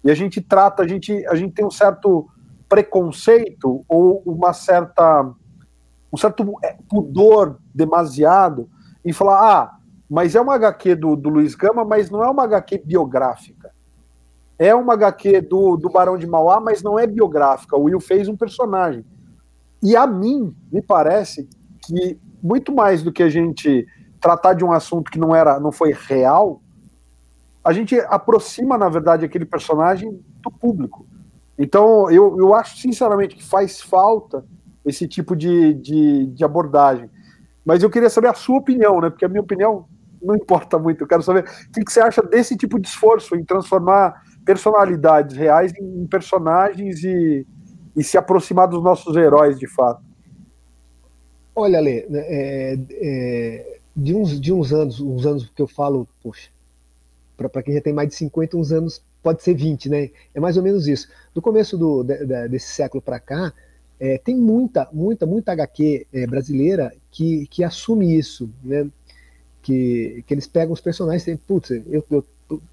[0.02, 2.26] e a gente trata, a gente, a gente tem um certo
[2.70, 5.30] preconceito ou uma certa
[6.14, 8.70] um certo é, pudor demasiado
[9.05, 9.77] em falar, ah,
[10.09, 13.72] mas é uma HQ do, do Luiz Gama, mas não é uma HQ biográfica.
[14.57, 17.77] É uma HQ do, do Barão de Mauá, mas não é biográfica.
[17.77, 19.05] O Will fez um personagem.
[19.83, 21.48] E a mim, me parece
[21.83, 23.85] que muito mais do que a gente
[24.20, 26.62] tratar de um assunto que não era, não foi real,
[27.64, 31.07] a gente aproxima, na verdade, aquele personagem do público.
[31.59, 34.44] Então, eu, eu acho sinceramente que faz falta
[34.84, 37.08] esse tipo de, de, de, abordagem.
[37.64, 39.10] Mas eu queria saber a sua opinião, né?
[39.10, 39.86] Porque a minha opinião
[40.22, 41.02] não importa muito.
[41.02, 45.72] Eu quero saber o que, você acha desse tipo de esforço em transformar personalidades reais
[45.78, 47.46] em personagens e,
[47.96, 50.02] e se aproximar dos nossos heróis de fato.
[51.56, 56.08] Olha, Lê, né, é, é, de, uns, de uns anos, uns anos que eu falo,
[56.22, 56.50] poxa,
[57.36, 60.10] para quem já tem mais de 50, uns anos pode ser 20, né?
[60.35, 61.08] É mais ou menos isso.
[61.32, 63.52] Do começo do, de, de, desse século para cá,
[63.98, 68.86] é, tem muita, muita, muita HQ é, brasileira que, que assume isso, né?
[69.62, 72.24] Que, que eles pegam os personagens e putz, eu, eu,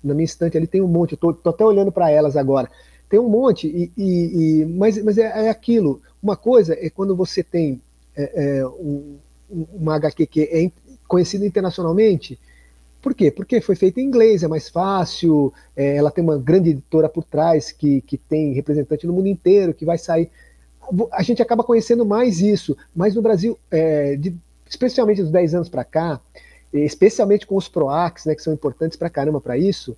[0.04, 2.70] na minha estante ali tem um monte, eu tô, tô até olhando para elas agora.
[3.10, 6.02] Tem um monte, e, e, e mas, mas é, é, aquilo.
[6.22, 7.82] Uma coisa é quando você tem
[8.16, 9.18] é, é, um,
[9.50, 10.72] uma HQ que é
[11.08, 12.40] conhecida internacionalmente.
[13.02, 13.32] Por quê?
[13.32, 17.24] Porque foi feita em inglês, é mais fácil, é, ela tem uma grande editora por
[17.24, 20.30] trás que, que tem representante no mundo inteiro, que vai sair.
[21.12, 24.36] A gente acaba conhecendo mais isso, mas no Brasil, é, de,
[24.68, 26.20] especialmente dos 10 anos para cá,
[26.74, 29.96] especialmente com os PROACs, né, que são importantes para caramba para isso,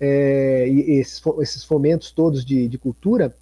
[0.00, 3.34] é, e esses, esses, fomentos todos de, de, cultura,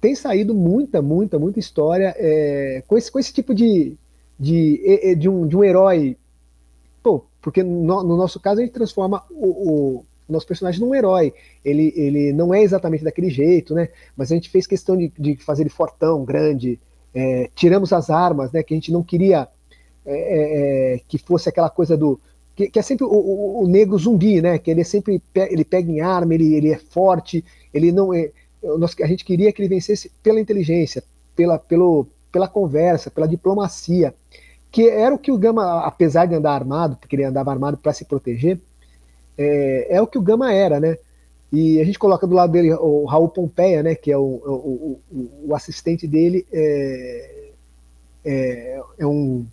[0.00, 3.94] tem saído muita, muita, muita história é, com, esse, com esse tipo de,
[4.38, 6.16] de, de, um, de um herói.
[7.02, 11.32] Pô, porque no, no nosso caso a gente transforma o, o, nosso personagem num herói.
[11.64, 13.88] Ele, ele não é exatamente daquele jeito, né?
[14.16, 16.78] Mas a gente fez questão de, de fazer ele fortão, grande.
[17.14, 18.62] É, tiramos as armas, né?
[18.62, 19.48] Que a gente não queria
[20.06, 22.20] é, é, é que fosse aquela coisa do
[22.60, 24.58] que, que é sempre o, o, o, negro zumbi, né?
[24.58, 28.30] Que ele é sempre ele pega em arma, ele, ele é forte, ele não é.
[28.62, 31.02] Nós, a gente queria que ele vencesse pela inteligência,
[31.34, 34.14] pela, pelo, pela conversa, pela diplomacia,
[34.70, 37.94] que era o que o Gama, apesar de andar armado, porque ele andava armado para
[37.94, 38.60] se proteger,
[39.36, 40.96] é, é, o que o Gama era, né?
[41.52, 43.94] E a gente coloca do lado dele o Raul Pompeia, né?
[43.94, 47.50] Que é o, o, o, o assistente dele, é,
[48.24, 49.46] é, é um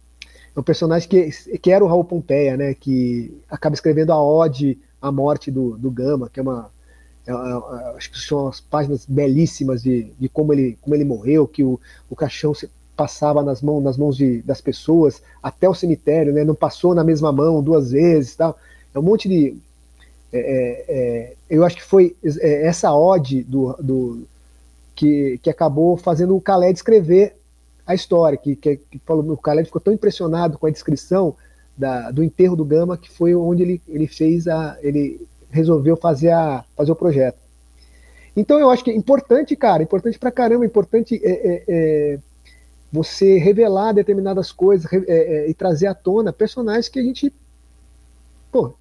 [0.58, 2.74] é um personagem que, que era o Raul Pompeia, né?
[2.74, 6.72] Que acaba escrevendo a ode à morte do, do Gama, que é uma.
[7.28, 11.48] É, é, acho que são as páginas belíssimas de, de como, ele, como ele morreu,
[11.48, 12.54] que o, o caixão
[12.96, 16.44] passava nas mãos, nas mãos de, das pessoas até o cemitério, né?
[16.44, 18.58] Não passou na mesma mão duas vezes tal.
[18.96, 19.56] É um monte de.
[20.32, 24.28] É, é, é eu acho que foi essa ode do, do,
[24.98, 27.36] que, que acabou fazendo o Calé escrever
[27.86, 31.36] a história, que, que, que o Caleb ficou tão impressionado com a descrição
[31.78, 34.78] da, do enterro do Gama que foi onde ele, ele fez a.
[34.82, 37.38] ele resolveu fazer, a, fazer o projeto.
[38.36, 42.20] Então eu acho que é importante, cara, importante pra caramba, importante é, é, é
[42.92, 47.34] você revelar determinadas coisas é, é, e trazer à tona personagens que a gente.
[48.52, 48.74] Pô,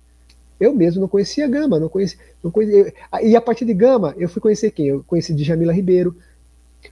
[0.58, 2.18] eu mesmo não conhecia Gama, não conhecia.
[2.42, 2.92] Não conhecia
[3.22, 4.86] e a partir de Gama, eu fui conhecer quem?
[4.86, 6.16] Eu conheci Djamila Ribeiro,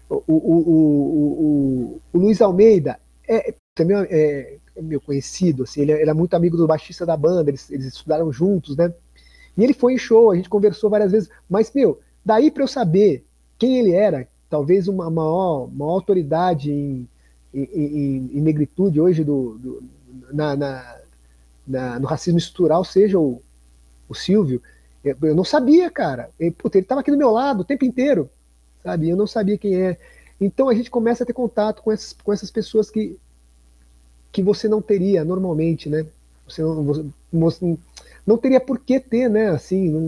[0.09, 2.99] o, o, o, o, Luiz Almeida
[3.29, 7.51] é, também é, é meu conhecido, assim, ele era muito amigo do baixista da banda,
[7.51, 8.93] eles, eles estudaram juntos, né?
[9.57, 12.69] E ele foi em show, a gente conversou várias vezes, mas, meu, daí para eu
[12.69, 13.25] saber
[13.59, 17.09] quem ele era, talvez uma maior, maior autoridade em,
[17.53, 19.83] em, em, em negritude hoje do, do
[20.33, 20.97] na, na,
[21.67, 23.41] na, no racismo estrutural seja o,
[24.09, 24.63] o Silvio,
[25.05, 26.31] eu não sabia, cara.
[26.39, 28.31] Ele, puta, ele tava aqui do meu lado o tempo inteiro
[28.85, 29.09] sabe?
[29.09, 29.97] Eu não sabia quem é.
[30.39, 33.19] Então a gente começa a ter contato com essas, com essas pessoas que,
[34.31, 36.05] que você não teria normalmente, né?
[36.47, 37.79] Você não, você
[38.27, 39.49] não teria por que ter, né?
[39.49, 40.01] Assim, não,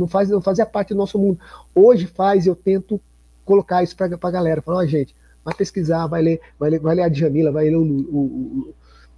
[0.00, 1.38] não, faz, não fazia parte do nosso mundo.
[1.72, 3.00] Hoje faz, eu tento
[3.44, 4.60] colocar isso para a galera.
[4.60, 5.14] Falar, ó, oh, gente,
[5.44, 8.74] vai pesquisar, vai ler, vai ler, vai ler a Djamila, vai ler o, o, o,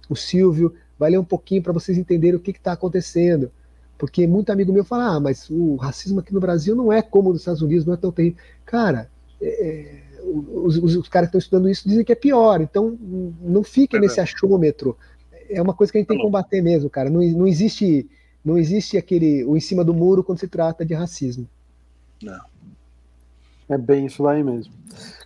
[0.09, 3.51] o Silvio, vai ler um pouquinho para vocês entenderem o que está acontecendo.
[3.97, 7.31] Porque muito amigo meu fala, ah, mas o racismo aqui no Brasil não é como
[7.31, 8.37] nos Estados Unidos, não é tão terrível.
[8.65, 9.09] Cara,
[9.41, 12.97] é, é os, os, os, caras que estão estudando isso dizem que é pior, então
[13.41, 14.97] não fique é nesse achômetro.
[15.49, 17.09] É uma coisa que a gente tem que combater mesmo, cara.
[17.09, 18.09] Não, não existe
[18.43, 21.47] não existe aquele o em cima do muro quando se trata de racismo.
[22.21, 22.39] Não.
[23.67, 24.73] É bem isso aí mesmo.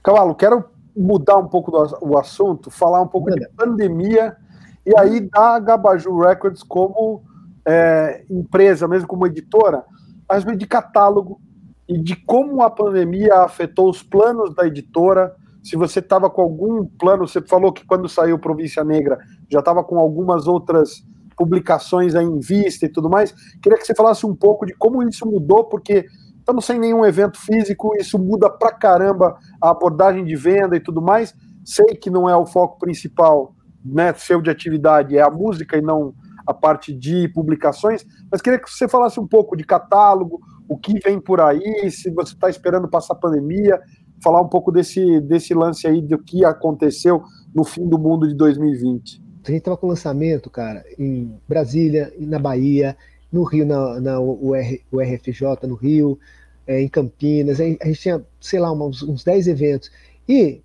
[0.01, 0.63] Cavalo, quero
[0.95, 3.41] mudar um pouco do, o assunto, falar um pouco Manda.
[3.41, 4.37] de pandemia
[4.85, 7.23] e aí da Gabaju Records como
[7.65, 9.83] é, empresa, mesmo como editora,
[10.31, 11.39] respeito de catálogo
[11.87, 15.35] e de como a pandemia afetou os planos da editora.
[15.63, 19.17] Se você estava com algum plano, você falou que quando saiu Província Negra
[19.49, 21.03] já estava com algumas outras
[21.35, 23.33] publicações aí em vista e tudo mais.
[23.61, 26.05] Queria que você falasse um pouco de como isso mudou, porque
[26.37, 31.01] estamos sem nenhum evento físico, isso muda pra caramba a abordagem de venda e tudo
[31.01, 31.33] mais.
[31.63, 35.81] Sei que não é o foco principal, né, seu de atividade, é a música e
[35.81, 36.13] não
[36.49, 40.99] a parte de publicações, mas queria que você falasse um pouco de catálogo, o que
[40.99, 43.79] vem por aí, se você está esperando passar a pandemia,
[44.19, 47.21] falar um pouco desse, desse lance aí do que aconteceu
[47.53, 49.21] no fim do mundo de 2020.
[49.43, 52.97] A gente estava com lançamento, cara, em Brasília, na Bahia,
[53.31, 56.19] no Rio, na, na UR, URFJ, no Rio,
[56.65, 59.91] é, em Campinas, a gente tinha, sei lá, uns, uns 10 eventos.
[60.27, 60.63] E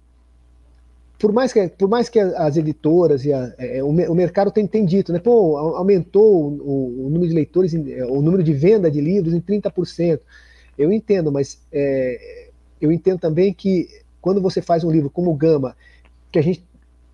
[1.25, 4.67] por mais que, por mais que as editoras e a, é, o, o, mercado tem,
[4.67, 8.91] tem dito, né, pô, aumentou o, o, número de leitores, é, o número de venda
[8.91, 10.21] de livros em 30%.
[10.77, 13.89] Eu entendo, mas é, eu entendo também que
[14.21, 15.75] quando você faz um livro como o Gama,
[16.31, 16.63] que a gente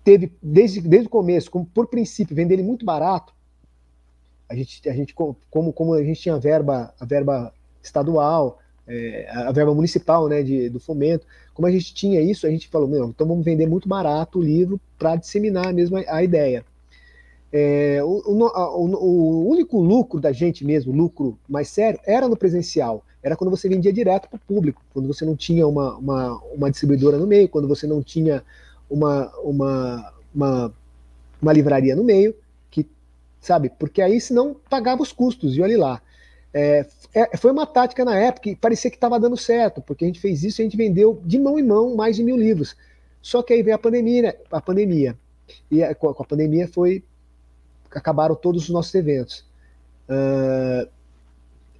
[0.03, 3.33] teve desde, desde o começo, como por princípio, vender ele muito barato,
[4.49, 8.59] a gente, a gente como, como a gente tinha verba, a verba estadual,
[8.91, 12.67] é, a verba municipal, né, de, do fomento, como a gente tinha isso, a gente
[12.67, 16.65] falou, meu, então vamos vender muito barato o livro para disseminar mesmo a, a ideia.
[17.53, 23.03] É, o, o, o, único lucro da gente mesmo, lucro mais sério, era no presencial.
[23.23, 26.71] Era quando você vendia direto para o público, quando você não tinha uma, uma, uma,
[26.71, 28.43] distribuidora no meio, quando você não tinha
[28.89, 30.73] uma, uma, uma,
[31.41, 32.35] uma livraria no meio,
[32.69, 32.85] que
[33.39, 33.69] sabe?
[33.77, 36.01] Porque aí senão pagava os custos, e olha lá.
[36.53, 40.07] É, é, foi uma tática na época que parecia que estava dando certo, porque a
[40.07, 42.75] gente fez isso e a gente vendeu de mão em mão mais de mil livros.
[43.21, 44.33] Só que aí veio a pandemia, né?
[44.51, 45.17] a pandemia.
[45.69, 47.03] E a, com a pandemia foi
[47.89, 49.45] acabaram todos os nossos eventos.
[50.09, 50.89] Uh,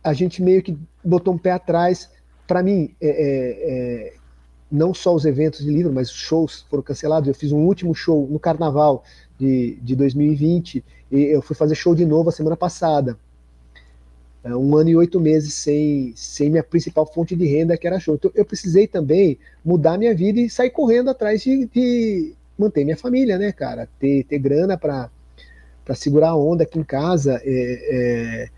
[0.03, 2.09] a gente meio que botou um pé atrás.
[2.47, 4.13] Para mim, é, é, é,
[4.72, 7.28] não só os eventos de livro, mas os shows foram cancelados.
[7.28, 9.03] Eu fiz um último show no Carnaval
[9.38, 13.17] de, de 2020 e eu fui fazer show de novo a semana passada.
[14.44, 18.00] É, um ano e oito meses sem, sem minha principal fonte de renda, que era
[18.00, 18.16] show.
[18.16, 22.98] Então, eu precisei também mudar minha vida e sair correndo atrás de, de manter minha
[22.98, 23.88] família, né, cara?
[24.00, 25.10] Ter, ter grana para
[25.94, 27.39] segurar a onda aqui em casa.
[27.44, 28.50] É, é...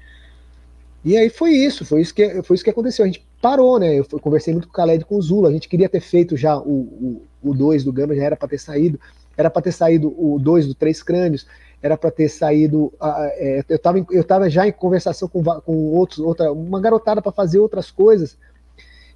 [1.04, 3.04] E aí foi isso, foi isso, que, foi isso que aconteceu.
[3.04, 3.94] A gente parou, né?
[4.00, 5.50] Eu conversei muito com o Khaled com o Zula.
[5.50, 8.48] A gente queria ter feito já o 2 o, o do Gama, já era para
[8.48, 8.98] ter saído.
[9.36, 11.46] Era para ter saído o 2 do Três Crânios
[11.84, 12.94] era para ter saído.
[13.36, 13.76] É, eu
[14.22, 18.38] estava eu já em conversação com, com outros, outra, uma garotada para fazer outras coisas.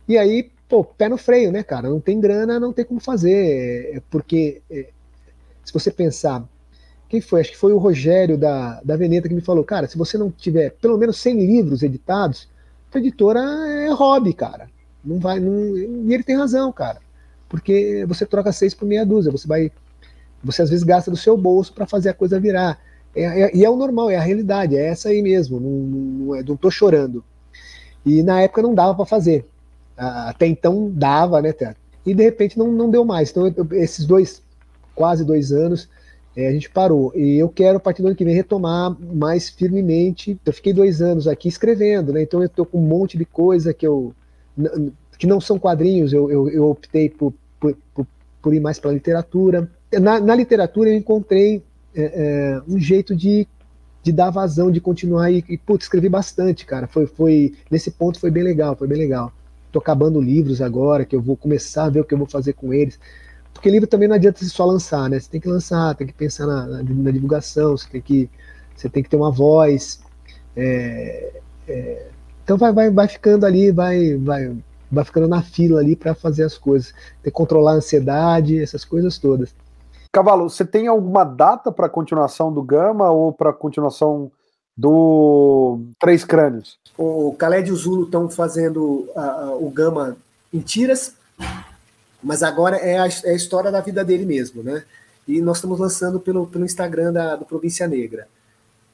[0.06, 1.90] E aí, pô, pé no freio, né, cara?
[1.90, 3.96] Não tem grana, não tem como fazer.
[3.96, 4.90] É, porque, é,
[5.64, 6.44] se você pensar,
[7.08, 7.40] quem foi?
[7.40, 10.30] Acho que foi o Rogério da, da Veneta que me falou, cara, se você não
[10.30, 12.50] tiver pelo menos 100 livros editados,
[12.94, 14.70] a editora é hobby, cara.
[15.04, 15.40] Não vai.
[15.40, 17.00] Não, e ele tem razão, cara.
[17.48, 19.72] Porque você troca seis por meia dúzia, você vai
[20.48, 22.80] você às vezes gasta do seu bolso para fazer a coisa virar.
[23.16, 25.60] É, é, e é o normal, é a realidade, é essa aí mesmo.
[25.60, 27.24] Não, não, é, não tô chorando.
[28.06, 29.46] E na época não dava para fazer.
[29.98, 31.82] Até então dava, né, Teatro?
[32.06, 33.32] E de repente não, não deu mais.
[33.32, 34.42] Então, eu, esses dois,
[34.94, 35.90] quase dois anos,
[36.36, 37.12] é, a gente parou.
[37.16, 40.40] E eu quero, a partir do ano que vem, retomar mais firmemente.
[40.46, 42.22] Eu fiquei dois anos aqui escrevendo, né?
[42.22, 44.14] Então eu tô com um monte de coisa que eu.
[45.18, 47.76] que não são quadrinhos, eu, eu, eu optei por, por,
[48.42, 51.64] por ir mais para literatura na, na, literatura eu encontrei
[51.96, 53.48] é, é, um jeito de,
[54.04, 56.88] de dar vazão, de continuar e, e putz, escrevi bastante, cara.
[56.88, 59.32] Foi, foi nesse ponto foi bem legal, foi bem legal.
[59.72, 62.54] Tô acabando livros agora, que eu vou começar a ver o que eu vou fazer
[62.54, 63.00] com eles.
[63.54, 65.20] Porque livro também não adianta só lançar, né?
[65.20, 68.30] Você tem que lançar, tem que pensar na, na, na divulgação, você tem que,
[68.76, 70.00] você tem que ter uma voz.
[70.56, 72.08] É, é,
[72.44, 74.56] então vai, vai, vai ficando ali, vai, vai,
[74.92, 76.92] vai ficando na fila ali para fazer as coisas.
[77.24, 79.56] Tem que controlar a ansiedade, essas coisas todas.
[80.18, 84.32] Cavalo, você tem alguma data para continuação do Gama ou para continuação
[84.76, 86.80] do Três Crânios?
[86.98, 89.08] O Khaled e o Zulu estão fazendo
[89.60, 90.18] o Gama
[90.52, 91.14] em tiras,
[92.24, 94.84] mas agora é a, é a, história da vida dele mesmo, né?
[95.28, 98.28] E nós estamos lançando pelo, pelo Instagram da, do Província Negra.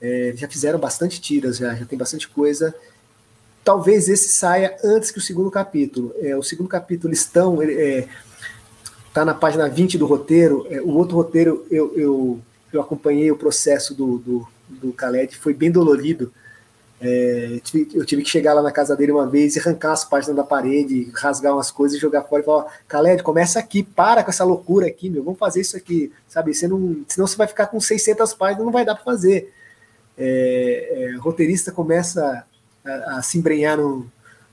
[0.01, 2.75] É, já fizeram bastante tiras, já, já tem bastante coisa.
[3.63, 6.13] Talvez esse saia antes que o segundo capítulo.
[6.19, 7.61] É, o segundo capítulo estão.
[7.61, 8.09] É,
[9.13, 10.65] está na página 20 do roteiro.
[10.71, 12.39] É, o outro roteiro, eu, eu,
[12.73, 16.33] eu acompanhei o processo do, do, do Khaled, foi bem dolorido.
[16.99, 17.59] É,
[17.93, 20.43] eu tive que chegar lá na casa dele uma vez e arrancar as páginas da
[20.43, 24.43] parede, rasgar umas coisas e jogar fora e falar: Khaled, começa aqui, para com essa
[24.43, 26.53] loucura aqui, meu, vamos fazer isso aqui, sabe?
[26.53, 29.53] Você não, senão você vai ficar com 600 páginas, não vai dar para fazer.
[30.17, 32.45] É, é, roteirista começa
[32.85, 34.09] a, a se embrenhar no,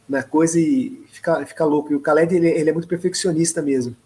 [0.09, 1.93] na coisa e fica, fica louco.
[1.93, 3.97] E o Khaled, ele, ele é muito perfeccionista mesmo.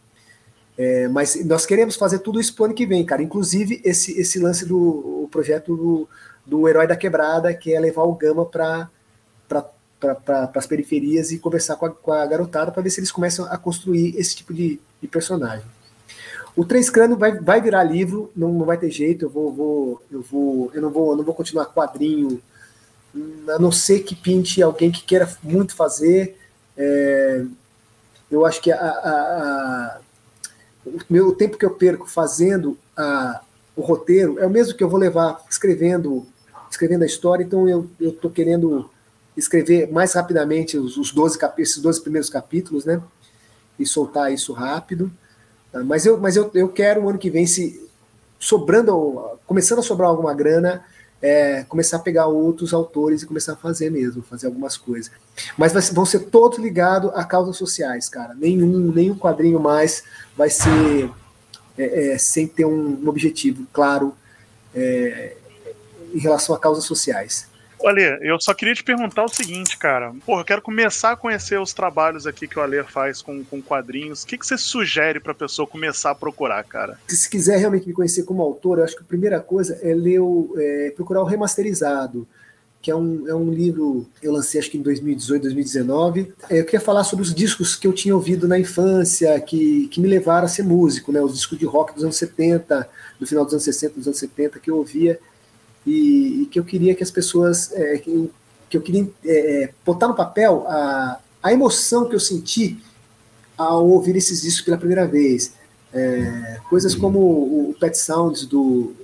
[0.77, 3.23] É, mas nós queremos fazer tudo isso pro ano que vem, cara.
[3.23, 6.09] Inclusive esse, esse lance do projeto do,
[6.45, 8.91] do Herói da Quebrada, que é levar o Gama para
[10.13, 13.47] pra, as periferias e conversar com a, com a garotada para ver se eles começam
[13.47, 15.65] a construir esse tipo de, de personagem.
[16.57, 20.03] O Três Crânio vai, vai virar livro, não, não vai ter jeito, eu vou, vou,
[20.11, 22.41] eu vou, eu não vou, não vou continuar quadrinho,
[23.49, 26.39] a não ser que pinte alguém que queira muito fazer.
[26.77, 27.45] É,
[28.31, 29.99] eu acho que a, a,
[30.87, 33.41] o meu tempo que eu perco fazendo a,
[33.77, 36.27] o roteiro é o mesmo que eu vou levar escrevendo
[36.71, 38.91] escrevendo a história, então eu estou querendo
[39.37, 43.01] escrever mais rapidamente os, os 12 esses 12 primeiros capítulos, né?
[43.79, 45.11] E soltar isso rápido.
[45.73, 47.89] Ah, mas eu, mas eu, eu quero o ano que vem, se
[48.39, 50.85] sobrando, começando a sobrar alguma grana,
[51.21, 55.11] é, começar a pegar outros autores e começar a fazer mesmo, fazer algumas coisas.
[55.57, 58.35] Mas vai, vão ser todos ligados a causas sociais, cara.
[58.35, 60.05] Nenhum, nenhum quadrinho mais
[60.37, 61.11] vai ser
[61.79, 64.15] é, é, sem ter um, um objetivo claro.
[64.75, 65.37] É,
[66.15, 67.47] em relação a causas sociais.
[67.87, 70.15] Olha, eu só queria te perguntar o seguinte, cara.
[70.25, 73.61] Porra, eu quero começar a conhecer os trabalhos aqui que o Alê faz com, com
[73.61, 74.23] quadrinhos.
[74.23, 76.99] O que, que você sugere pra pessoa começar a procurar, cara?
[77.07, 80.19] Se quiser realmente me conhecer como autor, eu acho que a primeira coisa é ler
[80.19, 82.27] o, é, procurar o remasterizado
[82.81, 86.35] que é um, é um livro eu lancei acho que em 2018, 2019.
[86.51, 89.99] É, eu queria falar sobre os discos que eu tinha ouvido na infância, que, que
[90.03, 91.19] me levaram a ser músico, né?
[91.23, 92.87] Os discos de rock dos anos 70,
[93.19, 95.19] do final dos anos 60, dos anos 70, que eu ouvia
[95.87, 98.31] e, e que eu queria que as pessoas, é, que,
[98.69, 102.79] que, eu queria é, botar no papel a, a emoção que eu senti
[103.57, 105.53] ao ouvir esses discos pela primeira vez.
[105.93, 108.95] É, coisas como o Pet Sounds do,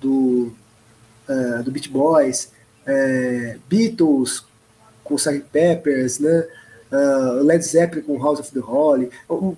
[0.00, 0.52] do,
[1.28, 2.50] uh, do Beach Boys,
[2.84, 4.44] é, Beatles
[5.04, 5.44] com Sgt.
[5.52, 6.46] Peppers, né?
[6.90, 9.10] Uh, Led Zeppelin com House of the Holy.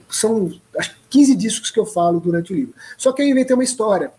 [0.09, 2.75] São acho, 15 discos que eu falo durante o livro.
[2.97, 4.11] Só que eu inventei uma história.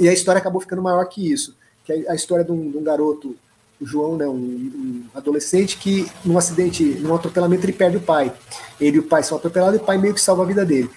[0.00, 1.54] E a história acabou ficando maior que isso.
[1.84, 3.36] Que é a história de um, de um garoto,
[3.78, 8.32] o João, né, um, um, adolescente, que num acidente, num atropelamento, ele perde o pai.
[8.80, 10.90] Ele e o pai são atropelados e o pai meio que salva a vida dele.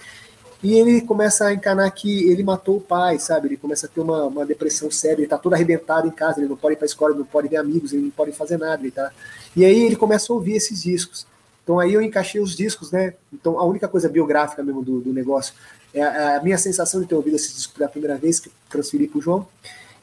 [0.62, 3.48] E ele começa a encanar que ele matou o pai, sabe?
[3.48, 6.48] Ele começa a ter uma, uma depressão séria, ele tá todo arrebentado em casa, ele
[6.48, 8.80] não pode ir pra escola, ele não pode ver amigos, ele não pode fazer nada,
[8.80, 9.12] ele tá...
[9.54, 11.26] E aí ele começa a ouvir esses discos.
[11.62, 13.12] Então aí eu encaixei os discos, né?
[13.30, 15.52] Então a única coisa biográfica mesmo do, do negócio
[15.94, 19.06] é a, a, minha sensação de ter ouvido esses discos pela primeira vez, que transferi
[19.08, 19.46] pro João.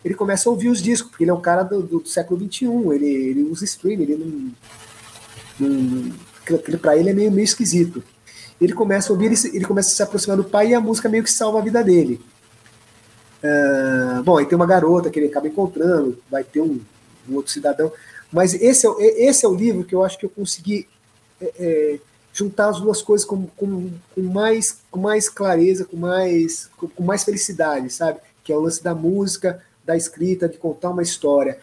[0.03, 2.65] Ele começa a ouvir os discos, porque ele é um cara do, do século XXI,
[2.95, 4.15] ele, ele usa stream, ele
[5.59, 5.67] não.
[5.67, 6.31] não
[6.79, 8.03] pra ele é meio, meio esquisito
[8.61, 11.09] ele começa a ouvir, ele, ele começa a se aproximar do pai e a música
[11.09, 12.21] meio que salva a vida dele.
[13.43, 16.79] Uh, bom, aí tem uma garota que ele acaba encontrando, vai ter um,
[17.27, 17.91] um, outro cidadão.
[18.31, 18.91] Mas esse é,
[19.27, 20.87] esse é o livro que eu acho que eu consegui
[21.41, 21.99] é, é,
[22.33, 27.03] juntar as duas coisas com, com, com, mais, com mais clareza, com mais, com, com
[27.03, 28.19] mais felicidade, sabe?
[28.43, 31.59] Que é o lance da música, da escrita, de contar uma história.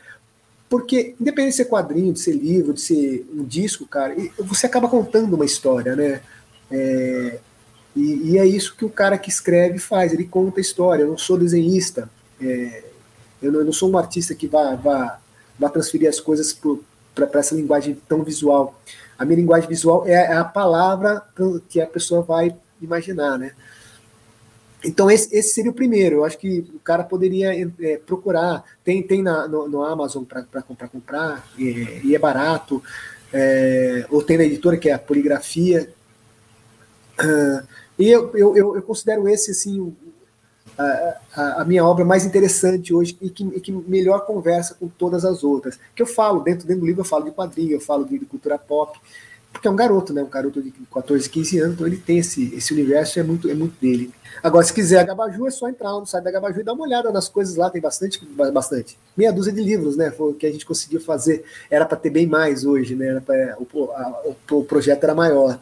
[0.68, 4.88] Porque, independente de ser quadrinho, de ser livro, de ser um disco, cara, você acaba
[4.88, 6.20] contando uma história, né?
[6.70, 7.38] É,
[7.96, 11.02] e, e, é isso que o cara que escreve faz, ele conta a história.
[11.04, 12.10] Eu não sou desenhista,
[12.40, 12.84] é,
[13.40, 15.18] eu, não, eu, não, sou um artista que vá, vá,
[15.58, 16.52] vá transferir as coisas
[17.14, 18.78] para essa linguagem tão visual.
[19.18, 21.22] A minha linguagem visual é, é a palavra
[21.68, 23.52] que a pessoa vai imaginar, né?
[24.84, 26.16] Então esse, esse, seria o primeiro.
[26.16, 28.64] Eu acho que o cara poderia é, procurar.
[28.84, 32.80] Tem, tem na, no, no Amazon para comprar, comprar e, e, é barato.
[33.32, 35.92] É, ou tem na editora que é a Poligrafia,
[37.18, 37.66] Uh,
[37.98, 39.94] e eu, eu, eu, considero esse assim
[40.76, 45.24] a, a, minha obra mais interessante hoje e que, e que, melhor conversa com todas
[45.24, 45.78] as outras.
[45.94, 48.26] Que eu falo, dentro, dentro do livro eu falo de quadrinho, eu falo de, de
[48.26, 48.98] cultura pop,
[49.52, 50.22] porque é um garoto, né?
[50.22, 53.54] Um garoto de 14, 15 anos, então ele tem esse, esse universo, é muito, é
[53.54, 54.12] muito dele.
[54.42, 56.84] Agora, se quiser a Gabaju, é só entrar no site da Gabaju e dar uma
[56.84, 58.98] olhada nas coisas lá, tem bastante, bastante.
[59.16, 60.10] Meia dúzia de livros, né?
[60.10, 61.44] Foi o que a gente conseguiu fazer.
[61.70, 63.20] Era para ter bem mais hoje, né?
[63.24, 65.58] Pra, o, a, o, o projeto era maior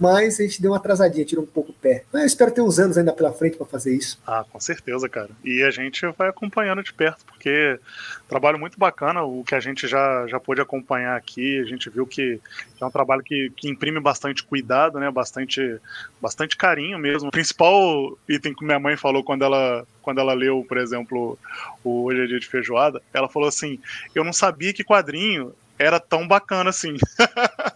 [0.00, 2.04] mas a gente deu uma atrasadinha, tirou um pouco o pé.
[2.10, 4.18] Mas eu espero ter uns anos ainda pela frente para fazer isso.
[4.26, 5.30] Ah, com certeza, cara.
[5.44, 7.78] E a gente vai acompanhando de perto, porque
[8.26, 12.06] trabalho muito bacana, o que a gente já, já pôde acompanhar aqui, a gente viu
[12.06, 12.40] que
[12.80, 15.10] é um trabalho que, que imprime bastante cuidado, né?
[15.10, 15.78] Bastante,
[16.20, 17.28] bastante carinho mesmo.
[17.28, 21.38] O principal item que minha mãe falou quando ela, quando ela leu, por exemplo,
[21.84, 23.78] o Hoje é Dia de Feijoada, ela falou assim:
[24.14, 26.96] Eu não sabia que quadrinho era tão bacana assim.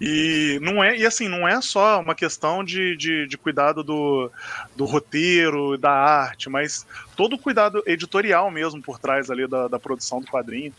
[0.00, 4.30] e não é e assim não é só uma questão de, de, de, cuidado do,
[4.76, 6.86] do roteiro da arte mas
[7.16, 10.72] todo o cuidado editorial mesmo por trás ali da, da produção do quadrinho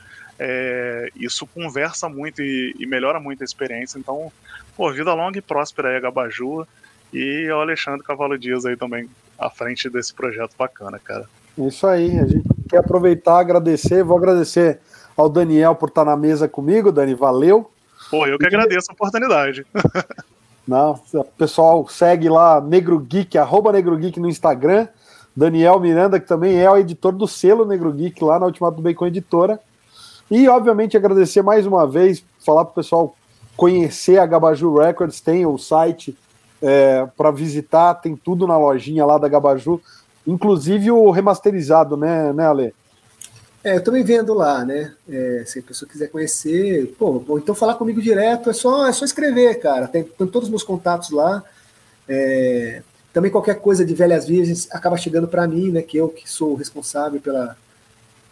[0.43, 3.99] é, isso conversa muito e, e, melhora muito a experiência.
[3.99, 4.32] Então
[4.76, 6.65] pô vida longa e próspera aí a Gabaju.
[7.13, 9.07] E o Alexandre Cavalo Dias aí também
[9.38, 11.30] à frente desse projeto bacana cara.
[11.55, 14.03] Isso aí a gente quer aproveitar agradecer.
[14.03, 14.80] Vou agradecer
[15.15, 17.69] ao Daniel por estar na mesa comigo Dani valeu
[18.12, 19.66] Pô, eu que agradeço a oportunidade.
[20.68, 20.99] Não,
[21.38, 24.88] pessoal, segue lá Negro Geek, arroba Negro Geek no Instagram.
[25.36, 28.82] Daniel Miranda, que também é o editor do selo Negro Geek lá na Ultimato do
[28.82, 29.59] Bacon Editora.
[30.30, 33.16] E, obviamente, agradecer mais uma vez, falar para o pessoal
[33.55, 36.18] conhecer a Gabaju Records, tem o site
[36.62, 39.82] é, para visitar, tem tudo na lojinha lá da Gabaju,
[40.28, 42.74] inclusive o remasterizado, né, né Ale?
[43.64, 44.93] É, eu também vendo lá, né?
[45.07, 48.91] É, se a pessoa quiser conhecer, pô, ou então falar comigo direto, é só, é
[48.91, 49.88] só escrever, cara.
[49.88, 51.43] Tem, tem todos os meus contatos lá.
[52.09, 52.82] É,
[53.14, 55.82] também qualquer coisa de velhas virgens acaba chegando para mim, né?
[55.82, 57.55] Que eu que sou responsável pela.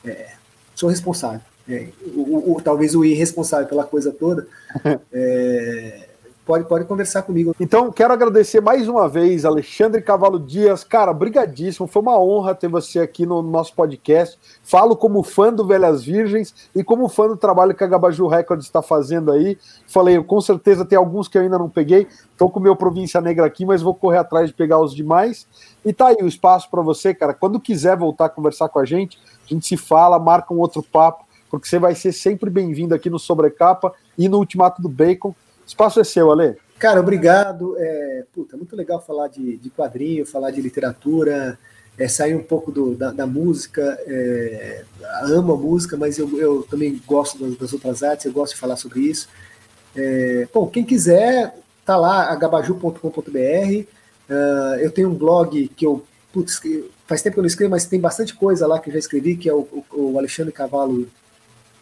[0.04, 0.32] É,
[0.74, 1.42] sou responsável.
[1.68, 4.48] É, o, o, talvez o irresponsável pela coisa toda.
[5.12, 6.09] É,
[6.50, 7.56] pode, pode conversar comigo.
[7.60, 10.84] Então, quero agradecer mais uma vez, Alexandre Cavalo Dias.
[10.84, 11.86] Cara, brigadíssimo.
[11.86, 14.40] Foi uma honra ter você aqui no nosso podcast.
[14.64, 18.66] Falo como fã do Velhas Virgens e como fã do trabalho que a Gabaju Records
[18.66, 19.60] está fazendo aí.
[19.86, 22.08] Falei, com certeza tem alguns que eu ainda não peguei.
[22.32, 25.48] Estou com o meu Província Negra aqui, mas vou correr atrás de pegar os demais.
[25.86, 27.32] E tá aí o espaço para você, cara.
[27.32, 30.82] Quando quiser voltar a conversar com a gente, a gente se fala, marca um outro
[30.82, 35.36] papo, porque você vai ser sempre bem-vindo aqui no Sobrecapa e no Ultimato do Bacon.
[35.70, 36.56] Espaço é seu, Ale.
[36.80, 37.76] Cara, obrigado.
[37.78, 41.60] É, puta, muito legal falar de, de quadrinho, falar de literatura,
[41.96, 43.82] é, sair um pouco do, da, da, música.
[44.08, 44.84] É,
[45.26, 48.60] amo a música, mas eu, eu também gosto das, das, outras artes, eu gosto de
[48.60, 49.30] falar sobre isso.
[49.96, 51.56] É, bom, quem quiser,
[51.86, 53.00] tá lá, agabaju.com.br.
[53.00, 53.86] Uh,
[54.32, 56.04] ah, eu tenho um blog que eu,
[56.34, 56.60] putz,
[57.06, 59.38] faz tempo que eu não escrevo, mas tem bastante coisa lá que eu já escrevi,
[59.38, 61.08] que é o, o, o Alexandre Cavalo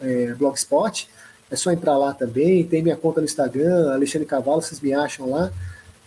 [0.02, 1.10] é, Blogspot.
[1.50, 2.64] É só entrar lá também.
[2.66, 5.52] Tem minha conta no Instagram, Alexandre Cavalo, vocês me acham lá.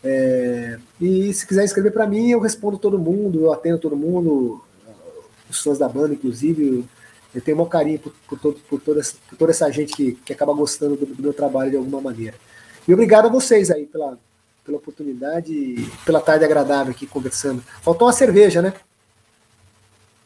[0.02, 4.62] É, e se quiser escrever para mim, eu respondo todo mundo, eu atendo todo mundo,
[5.48, 6.84] os fãs da banda, inclusive.
[7.34, 10.32] Eu tenho um carinho por, por, todo, por, toda, por toda essa gente que, que
[10.32, 12.36] acaba gostando do, do meu trabalho de alguma maneira.
[12.86, 14.18] E obrigado a vocês aí pela,
[14.64, 17.62] pela oportunidade e pela tarde agradável aqui conversando.
[17.82, 18.74] Faltou uma cerveja, né?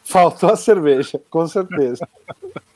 [0.02, 2.06] Faltou a cerveja, com certeza.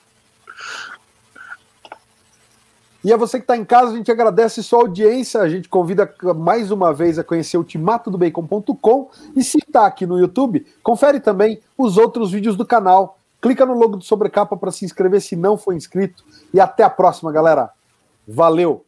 [3.09, 5.41] E a você que está em casa, a gente agradece sua audiência.
[5.41, 9.11] A gente convida mais uma vez a conhecer o timatodobacon.com.
[9.35, 13.19] E se está aqui no YouTube, confere também os outros vídeos do canal.
[13.41, 16.23] Clica no logo do Sobrecapa para se inscrever se não for inscrito.
[16.53, 17.71] E até a próxima, galera.
[18.29, 18.88] Valeu!